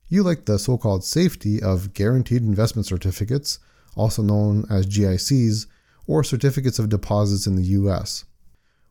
you 0.08 0.24
like 0.24 0.46
the 0.46 0.58
so 0.58 0.78
called 0.78 1.04
safety 1.04 1.62
of 1.62 1.94
guaranteed 1.94 2.42
investment 2.42 2.86
certificates, 2.86 3.60
also 3.96 4.22
known 4.22 4.66
as 4.70 4.88
GICs, 4.88 5.68
or 6.08 6.24
certificates 6.24 6.80
of 6.80 6.90
deposits 6.90 7.48
in 7.48 7.56
the 7.56 7.64
US. 7.64 8.26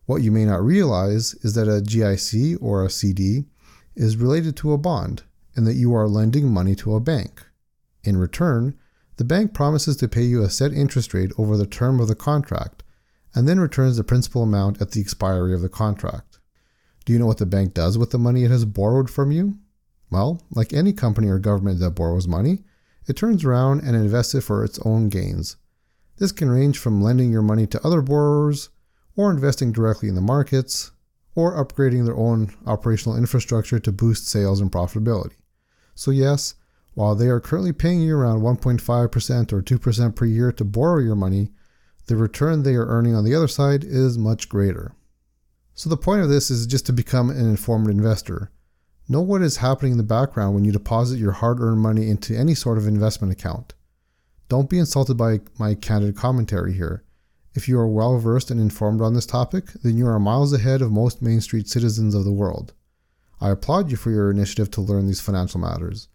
What 0.06 0.22
you 0.22 0.30
may 0.30 0.44
not 0.44 0.64
realize 0.64 1.34
is 1.42 1.54
that 1.54 1.68
a 1.68 1.82
GIC 1.82 2.56
or 2.60 2.84
a 2.84 2.90
CD 2.90 3.44
is 3.94 4.16
related 4.16 4.56
to 4.56 4.72
a 4.72 4.78
bond 4.78 5.22
and 5.56 5.66
that 5.66 5.74
you 5.74 5.94
are 5.94 6.08
lending 6.08 6.48
money 6.48 6.74
to 6.76 6.94
a 6.94 7.00
bank. 7.00 7.44
In 8.02 8.16
return, 8.16 8.78
the 9.16 9.24
bank 9.24 9.52
promises 9.52 9.96
to 9.98 10.08
pay 10.08 10.22
you 10.22 10.42
a 10.42 10.50
set 10.50 10.72
interest 10.72 11.12
rate 11.12 11.32
over 11.36 11.56
the 11.56 11.66
term 11.66 12.00
of 12.00 12.08
the 12.08 12.14
contract 12.14 12.82
and 13.34 13.48
then 13.48 13.60
returns 13.60 13.96
the 13.96 14.04
principal 14.04 14.42
amount 14.42 14.80
at 14.80 14.92
the 14.92 15.00
expiry 15.00 15.54
of 15.54 15.60
the 15.60 15.68
contract. 15.68 16.38
Do 17.04 17.12
you 17.12 17.18
know 17.18 17.26
what 17.26 17.38
the 17.38 17.46
bank 17.46 17.74
does 17.74 17.96
with 17.96 18.10
the 18.10 18.18
money 18.18 18.44
it 18.44 18.50
has 18.50 18.64
borrowed 18.64 19.10
from 19.10 19.32
you? 19.32 19.58
Well, 20.10 20.42
like 20.50 20.72
any 20.72 20.92
company 20.92 21.28
or 21.28 21.38
government 21.38 21.80
that 21.80 21.90
borrows 21.90 22.26
money, 22.26 22.60
it 23.06 23.16
turns 23.16 23.44
around 23.44 23.80
and 23.80 23.96
invests 23.96 24.34
it 24.34 24.42
for 24.42 24.64
its 24.64 24.78
own 24.84 25.08
gains. 25.08 25.56
This 26.18 26.32
can 26.32 26.50
range 26.50 26.78
from 26.78 27.02
lending 27.02 27.32
your 27.32 27.42
money 27.42 27.66
to 27.68 27.86
other 27.86 28.02
borrowers, 28.02 28.68
or 29.16 29.30
investing 29.30 29.72
directly 29.72 30.08
in 30.08 30.14
the 30.14 30.20
markets, 30.20 30.92
or 31.34 31.56
upgrading 31.56 32.04
their 32.04 32.16
own 32.16 32.54
operational 32.66 33.16
infrastructure 33.16 33.78
to 33.78 33.92
boost 33.92 34.28
sales 34.28 34.60
and 34.60 34.70
profitability. 34.70 35.36
So, 35.94 36.10
yes, 36.10 36.54
while 36.94 37.14
they 37.14 37.28
are 37.28 37.40
currently 37.40 37.72
paying 37.72 38.00
you 38.00 38.16
around 38.16 38.42
1.5% 38.42 39.52
or 39.52 39.62
2% 39.62 40.14
per 40.14 40.24
year 40.24 40.52
to 40.52 40.64
borrow 40.64 41.00
your 41.00 41.16
money, 41.16 41.50
the 42.10 42.16
return 42.16 42.64
they 42.64 42.74
are 42.74 42.88
earning 42.88 43.14
on 43.14 43.22
the 43.22 43.36
other 43.36 43.46
side 43.46 43.84
is 43.84 44.18
much 44.18 44.48
greater. 44.48 44.96
So, 45.74 45.88
the 45.88 45.96
point 45.96 46.22
of 46.22 46.28
this 46.28 46.50
is 46.50 46.66
just 46.66 46.84
to 46.86 46.92
become 46.92 47.30
an 47.30 47.38
informed 47.38 47.88
investor. 47.88 48.50
Know 49.08 49.20
what 49.20 49.42
is 49.42 49.58
happening 49.58 49.92
in 49.92 49.98
the 49.98 50.02
background 50.02 50.56
when 50.56 50.64
you 50.64 50.72
deposit 50.72 51.20
your 51.20 51.30
hard 51.30 51.60
earned 51.60 51.78
money 51.78 52.10
into 52.10 52.36
any 52.36 52.56
sort 52.56 52.78
of 52.78 52.88
investment 52.88 53.32
account. 53.32 53.74
Don't 54.48 54.68
be 54.68 54.80
insulted 54.80 55.16
by 55.16 55.38
my 55.56 55.76
candid 55.76 56.16
commentary 56.16 56.72
here. 56.72 57.04
If 57.54 57.68
you 57.68 57.78
are 57.78 57.86
well 57.86 58.18
versed 58.18 58.50
and 58.50 58.60
informed 58.60 59.00
on 59.00 59.14
this 59.14 59.24
topic, 59.24 59.66
then 59.84 59.96
you 59.96 60.08
are 60.08 60.18
miles 60.18 60.52
ahead 60.52 60.82
of 60.82 60.90
most 60.90 61.22
Main 61.22 61.40
Street 61.40 61.68
citizens 61.68 62.16
of 62.16 62.24
the 62.24 62.32
world. 62.32 62.72
I 63.40 63.50
applaud 63.50 63.88
you 63.88 63.96
for 63.96 64.10
your 64.10 64.32
initiative 64.32 64.68
to 64.72 64.80
learn 64.80 65.06
these 65.06 65.20
financial 65.20 65.60
matters. 65.60 66.08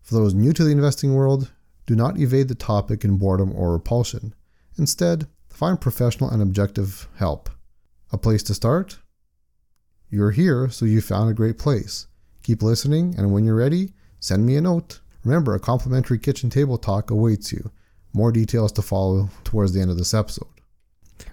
For 0.00 0.14
those 0.14 0.32
new 0.32 0.54
to 0.54 0.64
the 0.64 0.72
investing 0.72 1.12
world, 1.12 1.52
do 1.84 1.94
not 1.94 2.18
evade 2.18 2.48
the 2.48 2.54
topic 2.54 3.04
in 3.04 3.18
boredom 3.18 3.52
or 3.54 3.74
repulsion. 3.74 4.34
Instead, 4.78 5.26
find 5.52 5.80
professional 5.80 6.30
and 6.30 6.42
objective 6.42 7.08
help. 7.16 7.50
A 8.10 8.18
place 8.18 8.42
to 8.44 8.54
start? 8.54 8.98
You're 10.10 10.32
here, 10.32 10.68
so 10.68 10.84
you 10.84 11.00
found 11.00 11.30
a 11.30 11.34
great 11.34 11.58
place. 11.58 12.06
Keep 12.42 12.62
listening, 12.62 13.14
and 13.16 13.32
when 13.32 13.44
you're 13.44 13.54
ready, 13.54 13.92
send 14.20 14.44
me 14.44 14.56
a 14.56 14.60
note. 14.60 15.00
Remember, 15.24 15.54
a 15.54 15.60
complimentary 15.60 16.18
kitchen 16.18 16.50
table 16.50 16.76
talk 16.76 17.10
awaits 17.10 17.52
you. 17.52 17.70
More 18.12 18.32
details 18.32 18.72
to 18.72 18.82
follow 18.82 19.30
towards 19.44 19.72
the 19.72 19.80
end 19.80 19.90
of 19.90 19.96
this 19.96 20.12
episode. 20.12 20.48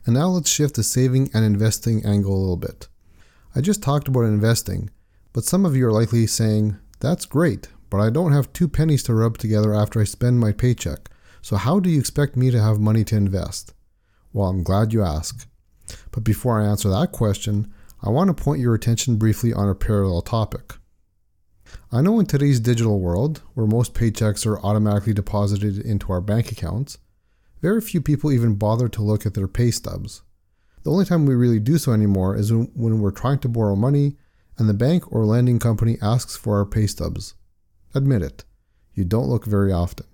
And 0.05 0.15
now 0.15 0.27
let's 0.27 0.49
shift 0.49 0.75
the 0.75 0.83
saving 0.83 1.29
and 1.33 1.43
investing 1.43 2.05
angle 2.05 2.33
a 2.33 2.39
little 2.39 2.57
bit. 2.57 2.87
I 3.55 3.61
just 3.61 3.81
talked 3.81 4.07
about 4.07 4.21
investing, 4.21 4.89
but 5.33 5.43
some 5.43 5.65
of 5.65 5.75
you 5.75 5.87
are 5.87 5.91
likely 5.91 6.27
saying, 6.27 6.77
that's 6.99 7.25
great, 7.25 7.69
but 7.89 7.99
I 7.99 8.09
don't 8.09 8.33
have 8.33 8.53
two 8.53 8.67
pennies 8.67 9.03
to 9.03 9.13
rub 9.13 9.37
together 9.37 9.73
after 9.73 9.99
I 9.99 10.03
spend 10.03 10.39
my 10.39 10.51
paycheck. 10.51 11.09
So, 11.41 11.55
how 11.55 11.79
do 11.79 11.89
you 11.89 11.99
expect 11.99 12.35
me 12.35 12.51
to 12.51 12.61
have 12.61 12.79
money 12.79 13.03
to 13.05 13.15
invest? 13.15 13.73
Well, 14.31 14.49
I'm 14.49 14.63
glad 14.63 14.93
you 14.93 15.03
ask. 15.03 15.47
But 16.11 16.23
before 16.23 16.61
I 16.61 16.65
answer 16.65 16.89
that 16.89 17.11
question, 17.11 17.73
I 18.01 18.09
want 18.09 18.27
to 18.35 18.43
point 18.43 18.61
your 18.61 18.75
attention 18.75 19.17
briefly 19.17 19.53
on 19.53 19.67
a 19.67 19.75
parallel 19.75 20.21
topic. 20.21 20.75
I 21.91 22.01
know 22.01 22.19
in 22.19 22.25
today's 22.25 22.59
digital 22.59 22.99
world, 22.99 23.41
where 23.53 23.65
most 23.65 23.93
paychecks 23.93 24.45
are 24.45 24.59
automatically 24.59 25.13
deposited 25.13 25.79
into 25.79 26.11
our 26.11 26.21
bank 26.21 26.51
accounts, 26.51 26.97
very 27.61 27.81
few 27.81 28.01
people 28.01 28.31
even 28.31 28.55
bother 28.55 28.87
to 28.87 29.01
look 29.01 29.25
at 29.25 29.33
their 29.33 29.47
pay 29.47 29.71
stubs. 29.71 30.21
The 30.83 30.91
only 30.91 31.05
time 31.05 31.25
we 31.25 31.35
really 31.35 31.59
do 31.59 31.77
so 31.77 31.91
anymore 31.91 32.35
is 32.35 32.53
when 32.53 32.99
we're 32.99 33.11
trying 33.11 33.39
to 33.39 33.49
borrow 33.49 33.75
money 33.75 34.15
and 34.57 34.69
the 34.69 34.73
bank 34.73 35.11
or 35.11 35.25
lending 35.25 35.59
company 35.59 35.97
asks 36.01 36.37
for 36.37 36.57
our 36.57 36.65
pay 36.65 36.87
stubs. 36.87 37.33
Admit 37.93 38.21
it, 38.21 38.45
you 38.93 39.03
don't 39.03 39.27
look 39.27 39.45
very 39.45 39.71
often. 39.71 40.05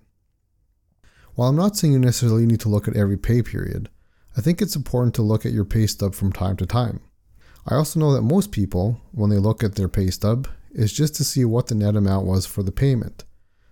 While 1.34 1.50
I'm 1.50 1.56
not 1.56 1.76
saying 1.76 1.92
you 1.92 1.98
necessarily 1.98 2.46
need 2.46 2.60
to 2.60 2.68
look 2.68 2.88
at 2.88 2.96
every 2.96 3.16
pay 3.16 3.42
period, 3.42 3.90
I 4.36 4.40
think 4.40 4.60
it's 4.60 4.76
important 4.76 5.14
to 5.14 5.22
look 5.22 5.46
at 5.46 5.52
your 5.52 5.64
pay 5.64 5.86
stub 5.86 6.14
from 6.14 6.32
time 6.32 6.56
to 6.58 6.66
time. 6.66 7.00
I 7.66 7.74
also 7.74 7.98
know 7.98 8.12
that 8.12 8.22
most 8.22 8.52
people, 8.52 9.00
when 9.12 9.30
they 9.30 9.38
look 9.38 9.64
at 9.64 9.74
their 9.74 9.88
pay 9.88 10.10
stub, 10.10 10.48
is 10.72 10.92
just 10.92 11.14
to 11.16 11.24
see 11.24 11.44
what 11.44 11.68
the 11.68 11.74
net 11.74 11.96
amount 11.96 12.26
was 12.26 12.46
for 12.46 12.62
the 12.62 12.72
payment. 12.72 13.24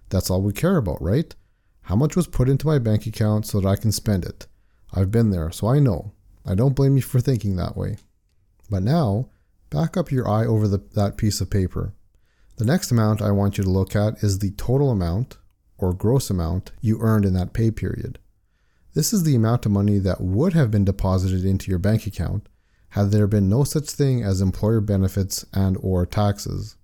That's 0.09 0.31
all 0.31 0.43
we 0.43 0.53
care 0.53 0.77
about, 0.77 1.03
right? 1.03 1.35
How 1.83 1.97
much 1.97 2.17
was 2.17 2.27
put 2.27 2.49
into 2.49 2.67
my 2.67 2.79
bank 2.79 3.07
account 3.07 3.47
so 3.47 3.61
that 3.61 3.69
I 3.69 3.77
can 3.77 3.93
spend 3.93 4.25
it? 4.25 4.47
I've 4.93 5.11
been 5.11 5.31
there, 5.31 5.51
so 5.51 5.67
I 5.67 5.79
know. 5.79 6.13
I 6.47 6.55
don't 6.55 6.75
blame 6.75 6.97
you 6.97 7.03
for 7.03 7.21
thinking 7.21 7.57
that 7.57 7.77
way. 7.77 7.97
But 8.71 8.83
now, 8.83 9.29
back 9.71 9.97
up 9.97 10.11
your 10.11 10.29
eye 10.29 10.47
over 10.47 10.67
the, 10.67 10.79
that 10.95 11.17
piece 11.17 11.41
of 11.41 11.51
paper 11.51 11.95
the 12.57 12.65
next 12.65 12.93
amount 12.93 13.21
I 13.21 13.33
want 13.33 13.59
you 13.59 13.65
to 13.65 13.71
look 13.71 13.97
at 13.97 14.23
is 14.23 14.39
the 14.39 14.53
total 14.53 14.91
amount, 14.91 15.39
or 15.77 15.93
gross 15.93 16.31
amount, 16.31 16.71
you 16.81 16.99
earned 17.01 17.25
in 17.25 17.35
that 17.35 17.53
pay 17.53 17.71
period. 17.71 18.21
This 18.95 19.13
is 19.13 19.25
the 19.25 19.35
amount 19.35 19.67
of 19.67 19.73
money 19.73 19.99
that 19.99 20.21
would 20.21 20.53
have 20.53 20.71
been 20.71 20.85
deposited 20.85 21.45
into 21.45 21.69
your 21.69 21.81
bank 21.81 22.07
account 22.07 22.49
had 22.91 23.11
there 23.11 23.27
been 23.27 23.49
no 23.49 23.65
such 23.65 23.91
thing 23.91 24.23
as 24.23 24.41
employer 24.41 24.81
benefits 24.81 25.45
and 25.53 25.77
or 25.81 26.07
taxes. 26.07 26.77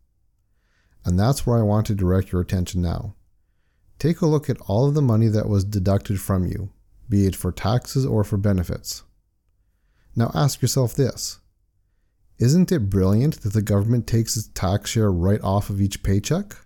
And 1.04 1.18
that's 1.18 1.46
where 1.46 1.58
I 1.58 1.62
want 1.62 1.86
to 1.86 1.94
direct 1.94 2.32
your 2.32 2.40
attention 2.40 2.82
now. 2.82 3.14
Take 4.00 4.20
a 4.20 4.26
look 4.26 4.50
at 4.50 4.60
all 4.62 4.88
of 4.88 4.94
the 4.94 5.02
money 5.02 5.28
that 5.28 5.48
was 5.48 5.62
deducted 5.62 6.20
from 6.20 6.46
you, 6.46 6.70
be 7.08 7.26
it 7.26 7.36
for 7.36 7.52
taxes 7.52 8.04
or 8.04 8.24
for 8.24 8.36
benefits. 8.36 9.04
Now 10.16 10.32
ask 10.34 10.60
yourself 10.60 10.94
this. 10.94 11.38
Isn't 12.38 12.72
it 12.72 12.90
brilliant 12.90 13.42
that 13.42 13.52
the 13.52 13.62
government 13.62 14.08
takes 14.08 14.36
its 14.36 14.48
tax 14.48 14.90
share 14.90 15.12
right 15.12 15.40
off 15.42 15.70
of 15.70 15.80
each 15.80 16.02
paycheck? 16.02 16.56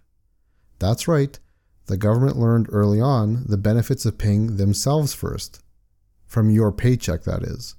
That's 0.78 1.06
right, 1.06 1.38
the 1.86 1.96
government 1.96 2.38
learned 2.38 2.68
early 2.70 3.00
on 3.00 3.44
the 3.46 3.56
benefits 3.56 4.06
of 4.06 4.18
paying 4.18 4.56
themselves 4.56 5.12
first. 5.12 5.62
From 6.26 6.50
your 6.50 6.72
paycheck, 6.72 7.24
that 7.24 7.42
is. 7.42 7.76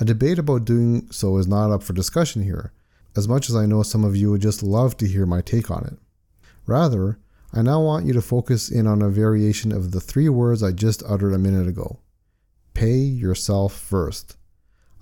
A 0.00 0.04
debate 0.04 0.38
about 0.38 0.64
doing 0.64 1.08
so 1.10 1.38
is 1.38 1.46
not 1.46 1.70
up 1.70 1.82
for 1.82 1.92
discussion 1.92 2.42
here, 2.42 2.72
as 3.16 3.26
much 3.26 3.48
as 3.48 3.56
I 3.56 3.66
know 3.66 3.82
some 3.82 4.04
of 4.04 4.16
you 4.16 4.30
would 4.30 4.42
just 4.42 4.62
love 4.62 4.96
to 4.98 5.08
hear 5.08 5.26
my 5.26 5.40
take 5.40 5.70
on 5.70 5.84
it. 5.84 5.98
Rather, 6.66 7.18
I 7.52 7.62
now 7.62 7.80
want 7.80 8.06
you 8.06 8.12
to 8.12 8.22
focus 8.22 8.70
in 8.70 8.86
on 8.86 9.00
a 9.00 9.08
variation 9.08 9.72
of 9.72 9.92
the 9.92 10.00
three 10.00 10.28
words 10.28 10.62
I 10.62 10.72
just 10.72 11.02
uttered 11.08 11.32
a 11.32 11.38
minute 11.38 11.66
ago 11.66 12.00
pay 12.74 12.98
yourself 12.98 13.72
first. 13.72 14.36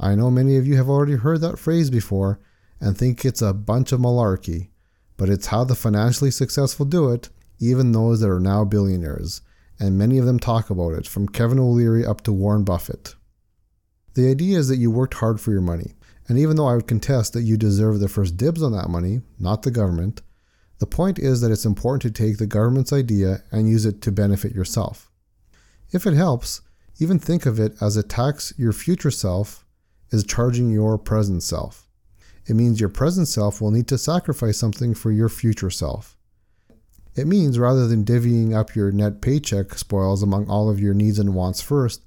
I 0.00 0.14
know 0.14 0.30
many 0.30 0.56
of 0.56 0.66
you 0.66 0.76
have 0.76 0.88
already 0.88 1.16
heard 1.16 1.42
that 1.42 1.58
phrase 1.58 1.90
before 1.90 2.40
and 2.80 2.96
think 2.96 3.22
it's 3.22 3.42
a 3.42 3.52
bunch 3.52 3.92
of 3.92 4.00
malarkey, 4.00 4.68
but 5.18 5.28
it's 5.28 5.48
how 5.48 5.64
the 5.64 5.74
financially 5.74 6.30
successful 6.30 6.86
do 6.86 7.10
it, 7.10 7.28
even 7.58 7.92
those 7.92 8.20
that 8.20 8.30
are 8.30 8.40
now 8.40 8.64
billionaires, 8.64 9.40
and 9.78 9.98
many 9.98 10.18
of 10.18 10.26
them 10.26 10.38
talk 10.38 10.70
about 10.70 10.94
it, 10.94 11.06
from 11.06 11.28
Kevin 11.28 11.58
O'Leary 11.58 12.04
up 12.04 12.22
to 12.22 12.32
Warren 12.32 12.64
Buffett. 12.64 13.14
The 14.14 14.30
idea 14.30 14.58
is 14.58 14.68
that 14.68 14.76
you 14.76 14.90
worked 14.90 15.14
hard 15.14 15.40
for 15.40 15.52
your 15.52 15.60
money, 15.60 15.94
and 16.28 16.38
even 16.38 16.56
though 16.56 16.68
I 16.68 16.74
would 16.74 16.88
contest 16.88 17.32
that 17.34 17.42
you 17.42 17.56
deserve 17.56 18.00
the 18.00 18.08
first 18.08 18.36
dibs 18.36 18.62
on 18.62 18.72
that 18.72 18.90
money, 18.90 19.20
not 19.38 19.62
the 19.62 19.70
government, 19.70 20.22
the 20.78 20.86
point 20.86 21.18
is 21.18 21.40
that 21.40 21.50
it's 21.50 21.64
important 21.64 22.02
to 22.02 22.10
take 22.10 22.38
the 22.38 22.46
government's 22.46 22.92
idea 22.92 23.42
and 23.50 23.68
use 23.68 23.86
it 23.86 24.02
to 24.02 24.12
benefit 24.12 24.54
yourself. 24.54 25.10
If 25.92 26.06
it 26.06 26.14
helps, 26.14 26.62
even 26.98 27.18
think 27.18 27.46
of 27.46 27.60
it 27.60 27.74
as 27.80 27.96
a 27.96 28.02
tax 28.02 28.52
your 28.56 28.72
future 28.72 29.10
self 29.10 29.64
is 30.10 30.24
charging 30.24 30.70
your 30.70 30.98
present 30.98 31.42
self. 31.42 31.88
It 32.46 32.54
means 32.54 32.80
your 32.80 32.88
present 32.88 33.28
self 33.28 33.60
will 33.60 33.70
need 33.70 33.88
to 33.88 33.98
sacrifice 33.98 34.56
something 34.56 34.94
for 34.94 35.10
your 35.10 35.28
future 35.28 35.70
self. 35.70 36.15
It 37.16 37.26
means 37.26 37.58
rather 37.58 37.88
than 37.88 38.04
divvying 38.04 38.54
up 38.54 38.74
your 38.74 38.92
net 38.92 39.22
paycheck 39.22 39.74
spoils 39.74 40.22
among 40.22 40.48
all 40.48 40.68
of 40.68 40.78
your 40.78 40.92
needs 40.92 41.18
and 41.18 41.34
wants 41.34 41.62
first, 41.62 42.04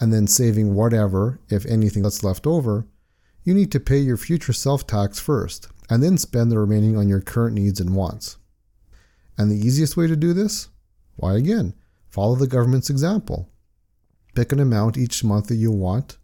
and 0.00 0.12
then 0.12 0.26
saving 0.26 0.74
whatever, 0.74 1.40
if 1.48 1.64
anything, 1.66 2.02
that's 2.02 2.24
left 2.24 2.46
over, 2.46 2.86
you 3.44 3.54
need 3.54 3.70
to 3.72 3.80
pay 3.80 3.98
your 3.98 4.16
future 4.16 4.52
self 4.52 4.86
tax 4.86 5.20
first 5.20 5.68
and 5.88 6.02
then 6.02 6.18
spend 6.18 6.50
the 6.50 6.58
remaining 6.58 6.96
on 6.96 7.08
your 7.08 7.20
current 7.20 7.54
needs 7.54 7.80
and 7.80 7.94
wants. 7.94 8.36
And 9.38 9.50
the 9.50 9.56
easiest 9.56 9.96
way 9.96 10.08
to 10.08 10.16
do 10.16 10.32
this? 10.32 10.68
Why, 11.16 11.36
again, 11.36 11.74
follow 12.08 12.34
the 12.34 12.48
government's 12.48 12.90
example. 12.90 13.48
Pick 14.34 14.52
an 14.52 14.60
amount 14.60 14.98
each 14.98 15.22
month 15.24 15.46
that 15.46 15.54
you 15.54 15.70
want, 15.70 16.18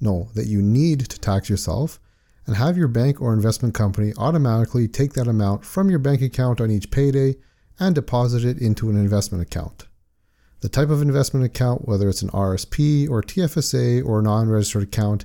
no, 0.00 0.28
that 0.34 0.46
you 0.46 0.62
need 0.62 1.08
to 1.10 1.18
tax 1.20 1.50
yourself, 1.50 2.00
and 2.46 2.56
have 2.56 2.78
your 2.78 2.88
bank 2.88 3.20
or 3.20 3.34
investment 3.34 3.74
company 3.74 4.12
automatically 4.16 4.88
take 4.88 5.12
that 5.14 5.28
amount 5.28 5.64
from 5.64 5.90
your 5.90 5.98
bank 5.98 6.22
account 6.22 6.60
on 6.60 6.70
each 6.70 6.90
payday 6.90 7.36
and 7.80 7.94
deposit 7.94 8.44
it 8.44 8.58
into 8.58 8.90
an 8.90 8.96
investment 8.96 9.42
account. 9.42 9.88
The 10.60 10.68
type 10.68 10.90
of 10.90 11.02
investment 11.02 11.46
account, 11.46 11.88
whether 11.88 12.08
it's 12.08 12.22
an 12.22 12.30
RSP 12.30 13.08
or 13.08 13.22
TFSA 13.22 14.04
or 14.04 14.20
a 14.20 14.22
non 14.22 14.48
registered 14.48 14.84
account, 14.84 15.24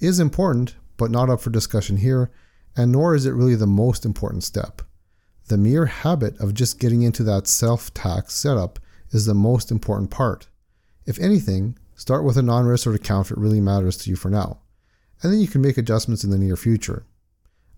is 0.00 0.20
important, 0.20 0.76
but 0.96 1.10
not 1.10 1.28
up 1.28 1.40
for 1.40 1.50
discussion 1.50 1.98
here 1.98 2.30
and 2.78 2.92
nor 2.92 3.14
is 3.14 3.26
it 3.26 3.32
really 3.32 3.56
the 3.56 3.66
most 3.66 4.06
important 4.06 4.44
step. 4.44 4.82
The 5.48 5.58
mere 5.58 5.86
habit 5.86 6.38
of 6.38 6.54
just 6.54 6.78
getting 6.78 7.02
into 7.02 7.24
that 7.24 7.48
self 7.48 7.92
tax 7.92 8.34
setup 8.34 8.78
is 9.10 9.26
the 9.26 9.34
most 9.34 9.70
important 9.72 10.10
part. 10.10 10.46
If 11.04 11.18
anything, 11.18 11.76
start 11.96 12.22
with 12.22 12.36
a 12.36 12.42
non 12.42 12.66
registered 12.66 12.94
account 12.94 13.26
if 13.26 13.32
it 13.32 13.38
really 13.38 13.60
matters 13.60 13.96
to 13.98 14.10
you 14.10 14.16
for 14.16 14.30
now, 14.30 14.60
and 15.22 15.32
then 15.32 15.40
you 15.40 15.48
can 15.48 15.60
make 15.60 15.76
adjustments 15.76 16.22
in 16.22 16.30
the 16.30 16.38
near 16.38 16.56
future. 16.56 17.04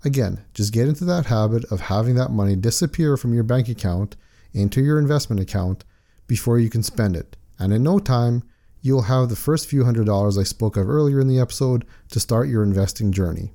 Again, 0.05 0.45
just 0.55 0.73
get 0.73 0.89
into 0.89 1.05
that 1.05 1.27
habit 1.27 1.65
of 1.71 1.83
having 1.83 2.15
that 2.15 2.31
money 2.31 2.57
disappear 2.57 3.17
from 3.17 3.35
your 3.35 3.43
bank 3.43 3.69
account 3.69 4.17
into 4.53 4.81
your 4.81 4.99
investment 4.99 5.41
account 5.41 5.85
before 6.27 6.59
you 6.59 6.71
can 6.71 6.83
spend 6.83 7.17
it, 7.17 7.37
and 7.59 7.73
in 7.73 7.83
no 7.83 7.99
time, 7.99 8.43
you'll 8.81 9.03
have 9.03 9.29
the 9.29 9.37
first 9.37 9.69
few 9.69 9.85
hundred 9.85 10.07
dollars 10.07 10.39
I 10.39 10.43
spoke 10.43 10.77
of 10.77 10.89
earlier 10.89 11.21
in 11.21 11.29
the 11.29 11.39
episode 11.39 11.85
to 12.11 12.21
start 12.21 12.49
your 12.49 12.63
investing 12.63 13.13
journey. 13.13 13.53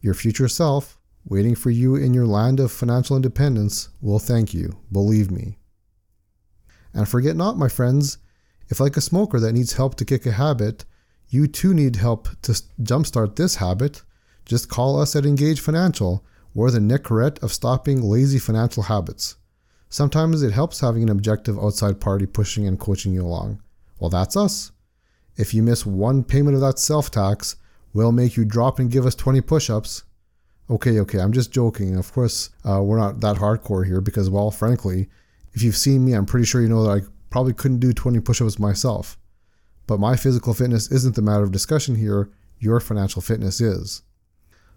Your 0.00 0.14
future 0.14 0.48
self, 0.48 0.98
waiting 1.24 1.54
for 1.54 1.70
you 1.70 1.96
in 1.96 2.14
your 2.14 2.26
land 2.26 2.60
of 2.60 2.72
financial 2.72 3.16
independence, 3.16 3.90
will 4.00 4.18
thank 4.18 4.54
you, 4.54 4.78
believe 4.90 5.30
me. 5.30 5.58
And 6.94 7.08
forget 7.08 7.36
not, 7.36 7.58
my 7.58 7.68
friends, 7.68 8.18
if 8.68 8.80
like 8.80 8.96
a 8.96 9.02
smoker 9.02 9.38
that 9.40 9.52
needs 9.52 9.74
help 9.74 9.96
to 9.96 10.04
kick 10.04 10.24
a 10.24 10.32
habit, 10.32 10.84
you 11.28 11.46
too 11.46 11.74
need 11.74 11.96
help 11.96 12.28
to 12.42 12.52
jumpstart 12.80 13.36
this 13.36 13.56
habit, 13.56 14.02
just 14.46 14.70
call 14.70 14.98
us 14.98 15.14
at 15.14 15.26
Engage 15.26 15.60
Financial. 15.60 16.24
We're 16.54 16.70
the 16.70 16.78
Nicorette 16.78 17.42
of 17.42 17.52
stopping 17.52 18.00
lazy 18.00 18.38
financial 18.38 18.84
habits. 18.84 19.36
Sometimes 19.90 20.42
it 20.42 20.52
helps 20.52 20.80
having 20.80 21.02
an 21.02 21.10
objective 21.10 21.58
outside 21.58 22.00
party 22.00 22.24
pushing 22.24 22.66
and 22.66 22.80
coaching 22.80 23.12
you 23.12 23.22
along. 23.22 23.60
Well, 23.98 24.08
that's 24.08 24.36
us. 24.36 24.72
If 25.36 25.52
you 25.52 25.62
miss 25.62 25.84
one 25.84 26.24
payment 26.24 26.54
of 26.54 26.62
that 26.62 26.78
self 26.78 27.10
tax, 27.10 27.56
We'll 27.96 28.12
make 28.12 28.36
you 28.36 28.44
drop 28.44 28.78
and 28.78 28.90
give 28.90 29.06
us 29.06 29.14
20 29.14 29.40
push 29.40 29.70
ups. 29.70 30.04
Okay, 30.68 31.00
okay, 31.00 31.18
I'm 31.18 31.32
just 31.32 31.50
joking. 31.50 31.96
Of 31.96 32.12
course, 32.12 32.50
uh, 32.62 32.82
we're 32.82 32.98
not 32.98 33.20
that 33.22 33.36
hardcore 33.36 33.86
here 33.86 34.02
because, 34.02 34.28
well, 34.28 34.50
frankly, 34.50 35.08
if 35.54 35.62
you've 35.62 35.78
seen 35.78 36.04
me, 36.04 36.12
I'm 36.12 36.26
pretty 36.26 36.44
sure 36.44 36.60
you 36.60 36.68
know 36.68 36.82
that 36.82 36.90
I 36.90 37.06
probably 37.30 37.54
couldn't 37.54 37.78
do 37.78 37.94
20 37.94 38.20
push 38.20 38.42
ups 38.42 38.58
myself. 38.58 39.16
But 39.86 39.98
my 39.98 40.14
physical 40.14 40.52
fitness 40.52 40.92
isn't 40.92 41.14
the 41.14 41.22
matter 41.22 41.42
of 41.42 41.52
discussion 41.52 41.94
here, 41.94 42.28
your 42.58 42.80
financial 42.80 43.22
fitness 43.22 43.62
is. 43.62 44.02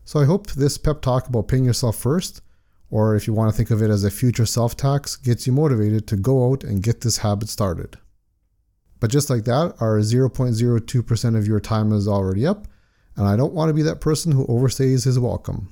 So 0.09 0.19
I 0.19 0.25
hope 0.25 0.47
this 0.47 0.79
pep 0.79 1.03
talk 1.03 1.27
about 1.27 1.47
paying 1.47 1.65
yourself 1.65 1.95
first, 1.95 2.41
or 2.89 3.15
if 3.15 3.27
you 3.27 3.33
want 3.33 3.51
to 3.51 3.55
think 3.55 3.69
of 3.69 3.83
it 3.83 3.91
as 3.91 4.03
a 4.03 4.09
future 4.09 4.47
self 4.47 4.75
tax, 4.75 5.15
gets 5.15 5.45
you 5.45 5.53
motivated 5.53 6.07
to 6.07 6.17
go 6.17 6.49
out 6.49 6.63
and 6.63 6.81
get 6.81 7.01
this 7.01 7.19
habit 7.19 7.47
started. 7.47 7.95
But 8.99 9.11
just 9.11 9.29
like 9.29 9.45
that, 9.45 9.75
our 9.79 9.99
0.02% 9.99 11.37
of 11.37 11.45
your 11.45 11.59
time 11.59 11.93
is 11.93 12.07
already 12.07 12.47
up 12.47 12.65
and 13.17 13.27
I 13.27 13.35
don't 13.35 13.53
want 13.53 13.69
to 13.69 13.73
be 13.75 13.83
that 13.83 14.01
person 14.01 14.31
who 14.31 14.47
overstays 14.47 15.05
his 15.05 15.19
welcome. 15.19 15.69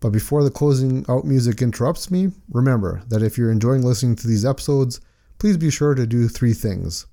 But 0.00 0.10
before 0.10 0.44
the 0.44 0.50
closing 0.50 1.06
out 1.08 1.24
music 1.24 1.62
interrupts 1.62 2.10
me, 2.10 2.30
remember 2.50 3.02
that 3.08 3.22
if 3.22 3.38
you're 3.38 3.50
enjoying 3.50 3.80
listening 3.80 4.16
to 4.16 4.28
these 4.28 4.44
episodes, 4.44 5.00
please 5.38 5.56
be 5.56 5.70
sure 5.70 5.94
to 5.94 6.06
do 6.06 6.28
three 6.28 6.52
things. 6.52 7.06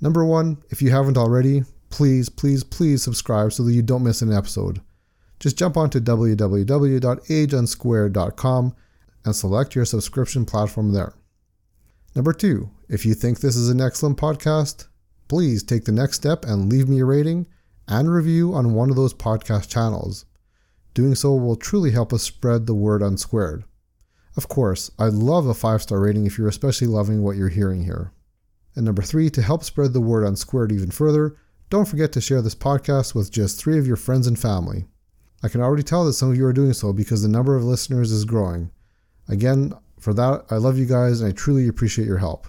Number 0.00 0.24
one, 0.24 0.62
if 0.70 0.80
you 0.80 0.92
haven't 0.92 1.18
already, 1.18 1.64
please, 1.90 2.30
please, 2.30 2.64
please 2.64 3.02
subscribe 3.02 3.52
so 3.52 3.62
that 3.64 3.74
you 3.74 3.82
don't 3.82 4.02
miss 4.02 4.22
an 4.22 4.32
episode. 4.32 4.80
Just 5.40 5.58
jump 5.58 5.76
onto 5.76 6.00
www.ageunsquared.com 6.00 8.76
and 9.24 9.36
select 9.36 9.74
your 9.74 9.84
subscription 9.84 10.44
platform 10.44 10.92
there. 10.92 11.14
Number 12.14 12.32
two, 12.32 12.70
if 12.88 13.04
you 13.04 13.14
think 13.14 13.40
this 13.40 13.56
is 13.56 13.68
an 13.68 13.80
excellent 13.80 14.18
podcast, 14.18 14.86
please 15.28 15.62
take 15.62 15.84
the 15.84 15.92
next 15.92 16.16
step 16.16 16.44
and 16.44 16.70
leave 16.70 16.88
me 16.88 17.00
a 17.00 17.04
rating 17.04 17.46
and 17.88 18.12
review 18.12 18.54
on 18.54 18.74
one 18.74 18.90
of 18.90 18.96
those 18.96 19.14
podcast 19.14 19.68
channels. 19.68 20.24
Doing 20.94 21.14
so 21.14 21.34
will 21.34 21.56
truly 21.56 21.90
help 21.90 22.12
us 22.12 22.22
spread 22.22 22.66
the 22.66 22.74
word 22.74 23.02
on 23.02 23.16
Squared. 23.16 23.64
Of 24.36 24.48
course, 24.48 24.90
I'd 24.98 25.12
love 25.12 25.46
a 25.46 25.54
five 25.54 25.82
star 25.82 26.00
rating 26.00 26.26
if 26.26 26.38
you're 26.38 26.48
especially 26.48 26.86
loving 26.86 27.22
what 27.22 27.36
you're 27.36 27.48
hearing 27.48 27.84
here. 27.84 28.12
And 28.76 28.84
number 28.84 29.02
three, 29.02 29.30
to 29.30 29.42
help 29.42 29.64
spread 29.64 29.92
the 29.92 30.00
word 30.00 30.24
on 30.24 30.36
Squared 30.36 30.72
even 30.72 30.90
further, 30.90 31.36
don't 31.70 31.86
forget 31.86 32.12
to 32.12 32.20
share 32.20 32.42
this 32.42 32.54
podcast 32.54 33.14
with 33.14 33.32
just 33.32 33.58
three 33.58 33.78
of 33.78 33.86
your 33.86 33.96
friends 33.96 34.26
and 34.26 34.38
family. 34.38 34.86
I 35.44 35.48
can 35.48 35.60
already 35.60 35.82
tell 35.82 36.06
that 36.06 36.14
some 36.14 36.30
of 36.30 36.38
you 36.38 36.46
are 36.46 36.54
doing 36.54 36.72
so 36.72 36.94
because 36.94 37.20
the 37.20 37.28
number 37.28 37.54
of 37.54 37.62
listeners 37.62 38.10
is 38.10 38.24
growing. 38.24 38.70
Again, 39.28 39.74
for 40.00 40.14
that, 40.14 40.46
I 40.50 40.56
love 40.56 40.78
you 40.78 40.86
guys 40.86 41.20
and 41.20 41.28
I 41.28 41.32
truly 41.32 41.68
appreciate 41.68 42.08
your 42.08 42.16
help. 42.16 42.46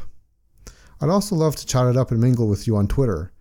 I'd 1.01 1.09
also 1.09 1.35
love 1.35 1.57
to 1.57 1.65
chat 1.65 1.87
it 1.87 1.97
up 1.97 2.11
and 2.11 2.21
mingle 2.21 2.47
with 2.47 2.67
you 2.67 2.77
on 2.77 2.87
Twitter. 2.87 3.33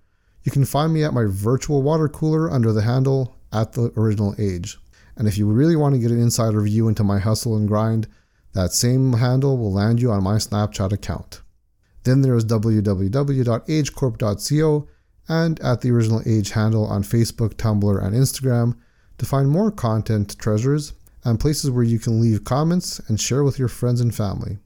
You 0.43 0.51
can 0.51 0.65
find 0.65 0.93
me 0.93 1.05
at 1.05 1.15
my 1.15 1.27
virtual 1.29 1.83
water 1.83 2.09
cooler 2.09 2.51
under 2.51 2.73
the 2.73 2.83
handle 2.83 3.37
at 3.53 3.75
the 3.75 3.93
original 3.97 4.35
age. 4.41 4.77
And 5.15 5.29
if 5.29 5.39
you 5.39 5.47
really 5.47 5.77
want 5.77 5.95
to 5.95 6.01
get 6.01 6.11
an 6.11 6.21
insider 6.21 6.61
view 6.63 6.89
into 6.89 7.05
my 7.05 7.21
hustle 7.21 7.57
and 7.57 7.69
grind, 7.69 8.09
that 8.55 8.73
same 8.73 9.13
handle 9.13 9.57
will 9.57 9.73
land 9.73 10.03
you 10.03 10.11
on 10.11 10.25
my 10.25 10.39
Snapchat 10.39 10.91
account. 10.91 11.43
Then 12.03 12.23
there 12.23 12.35
is 12.35 12.45
www.agecorp.co 12.45 14.89
and 15.29 15.61
at 15.61 15.81
the 15.81 15.93
original 15.93 16.23
age 16.27 16.51
handle 16.51 16.87
on 16.87 17.05
Facebook, 17.05 17.55
Tumblr, 17.55 18.05
and 18.05 18.17
Instagram 18.17 18.75
to 19.19 19.27
find 19.27 19.49
more 19.49 19.71
content 19.71 20.39
treasures 20.39 20.93
and 21.25 21.41
places 21.41 21.71
where 21.71 21.85
you 21.85 21.99
can 21.99 22.21
leave 22.21 22.45
comments 22.45 22.99
and 23.09 23.21
share 23.21 23.45
with 23.45 23.59
your 23.59 23.69
friends 23.69 24.01
and 24.01 24.15
family. 24.15 24.59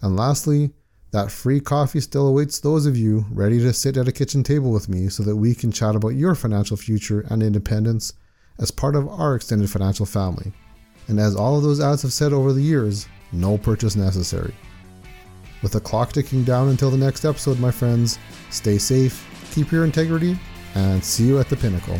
And 0.00 0.16
lastly, 0.16 0.72
that 1.12 1.30
free 1.30 1.60
coffee 1.60 2.00
still 2.00 2.26
awaits 2.26 2.58
those 2.58 2.86
of 2.86 2.96
you 2.96 3.26
ready 3.30 3.58
to 3.58 3.72
sit 3.72 3.96
at 3.96 4.08
a 4.08 4.12
kitchen 4.12 4.42
table 4.42 4.72
with 4.72 4.88
me 4.88 5.08
so 5.08 5.22
that 5.22 5.36
we 5.36 5.54
can 5.54 5.70
chat 5.70 5.94
about 5.94 6.10
your 6.10 6.34
financial 6.34 6.76
future 6.76 7.26
and 7.28 7.42
independence 7.42 8.14
as 8.58 8.70
part 8.70 8.96
of 8.96 9.06
our 9.08 9.34
extended 9.34 9.70
financial 9.70 10.06
family. 10.06 10.52
And 11.08 11.20
as 11.20 11.36
all 11.36 11.56
of 11.56 11.62
those 11.62 11.80
ads 11.80 12.02
have 12.02 12.12
said 12.12 12.32
over 12.32 12.52
the 12.52 12.62
years, 12.62 13.06
no 13.30 13.58
purchase 13.58 13.94
necessary. 13.94 14.54
With 15.62 15.72
the 15.72 15.80
clock 15.80 16.12
ticking 16.12 16.44
down 16.44 16.68
until 16.68 16.90
the 16.90 16.96
next 16.96 17.24
episode, 17.24 17.58
my 17.60 17.70
friends, 17.70 18.18
stay 18.50 18.78
safe, 18.78 19.24
keep 19.52 19.70
your 19.70 19.84
integrity, 19.84 20.38
and 20.74 21.04
see 21.04 21.26
you 21.26 21.38
at 21.38 21.48
the 21.48 21.56
pinnacle. 21.56 21.98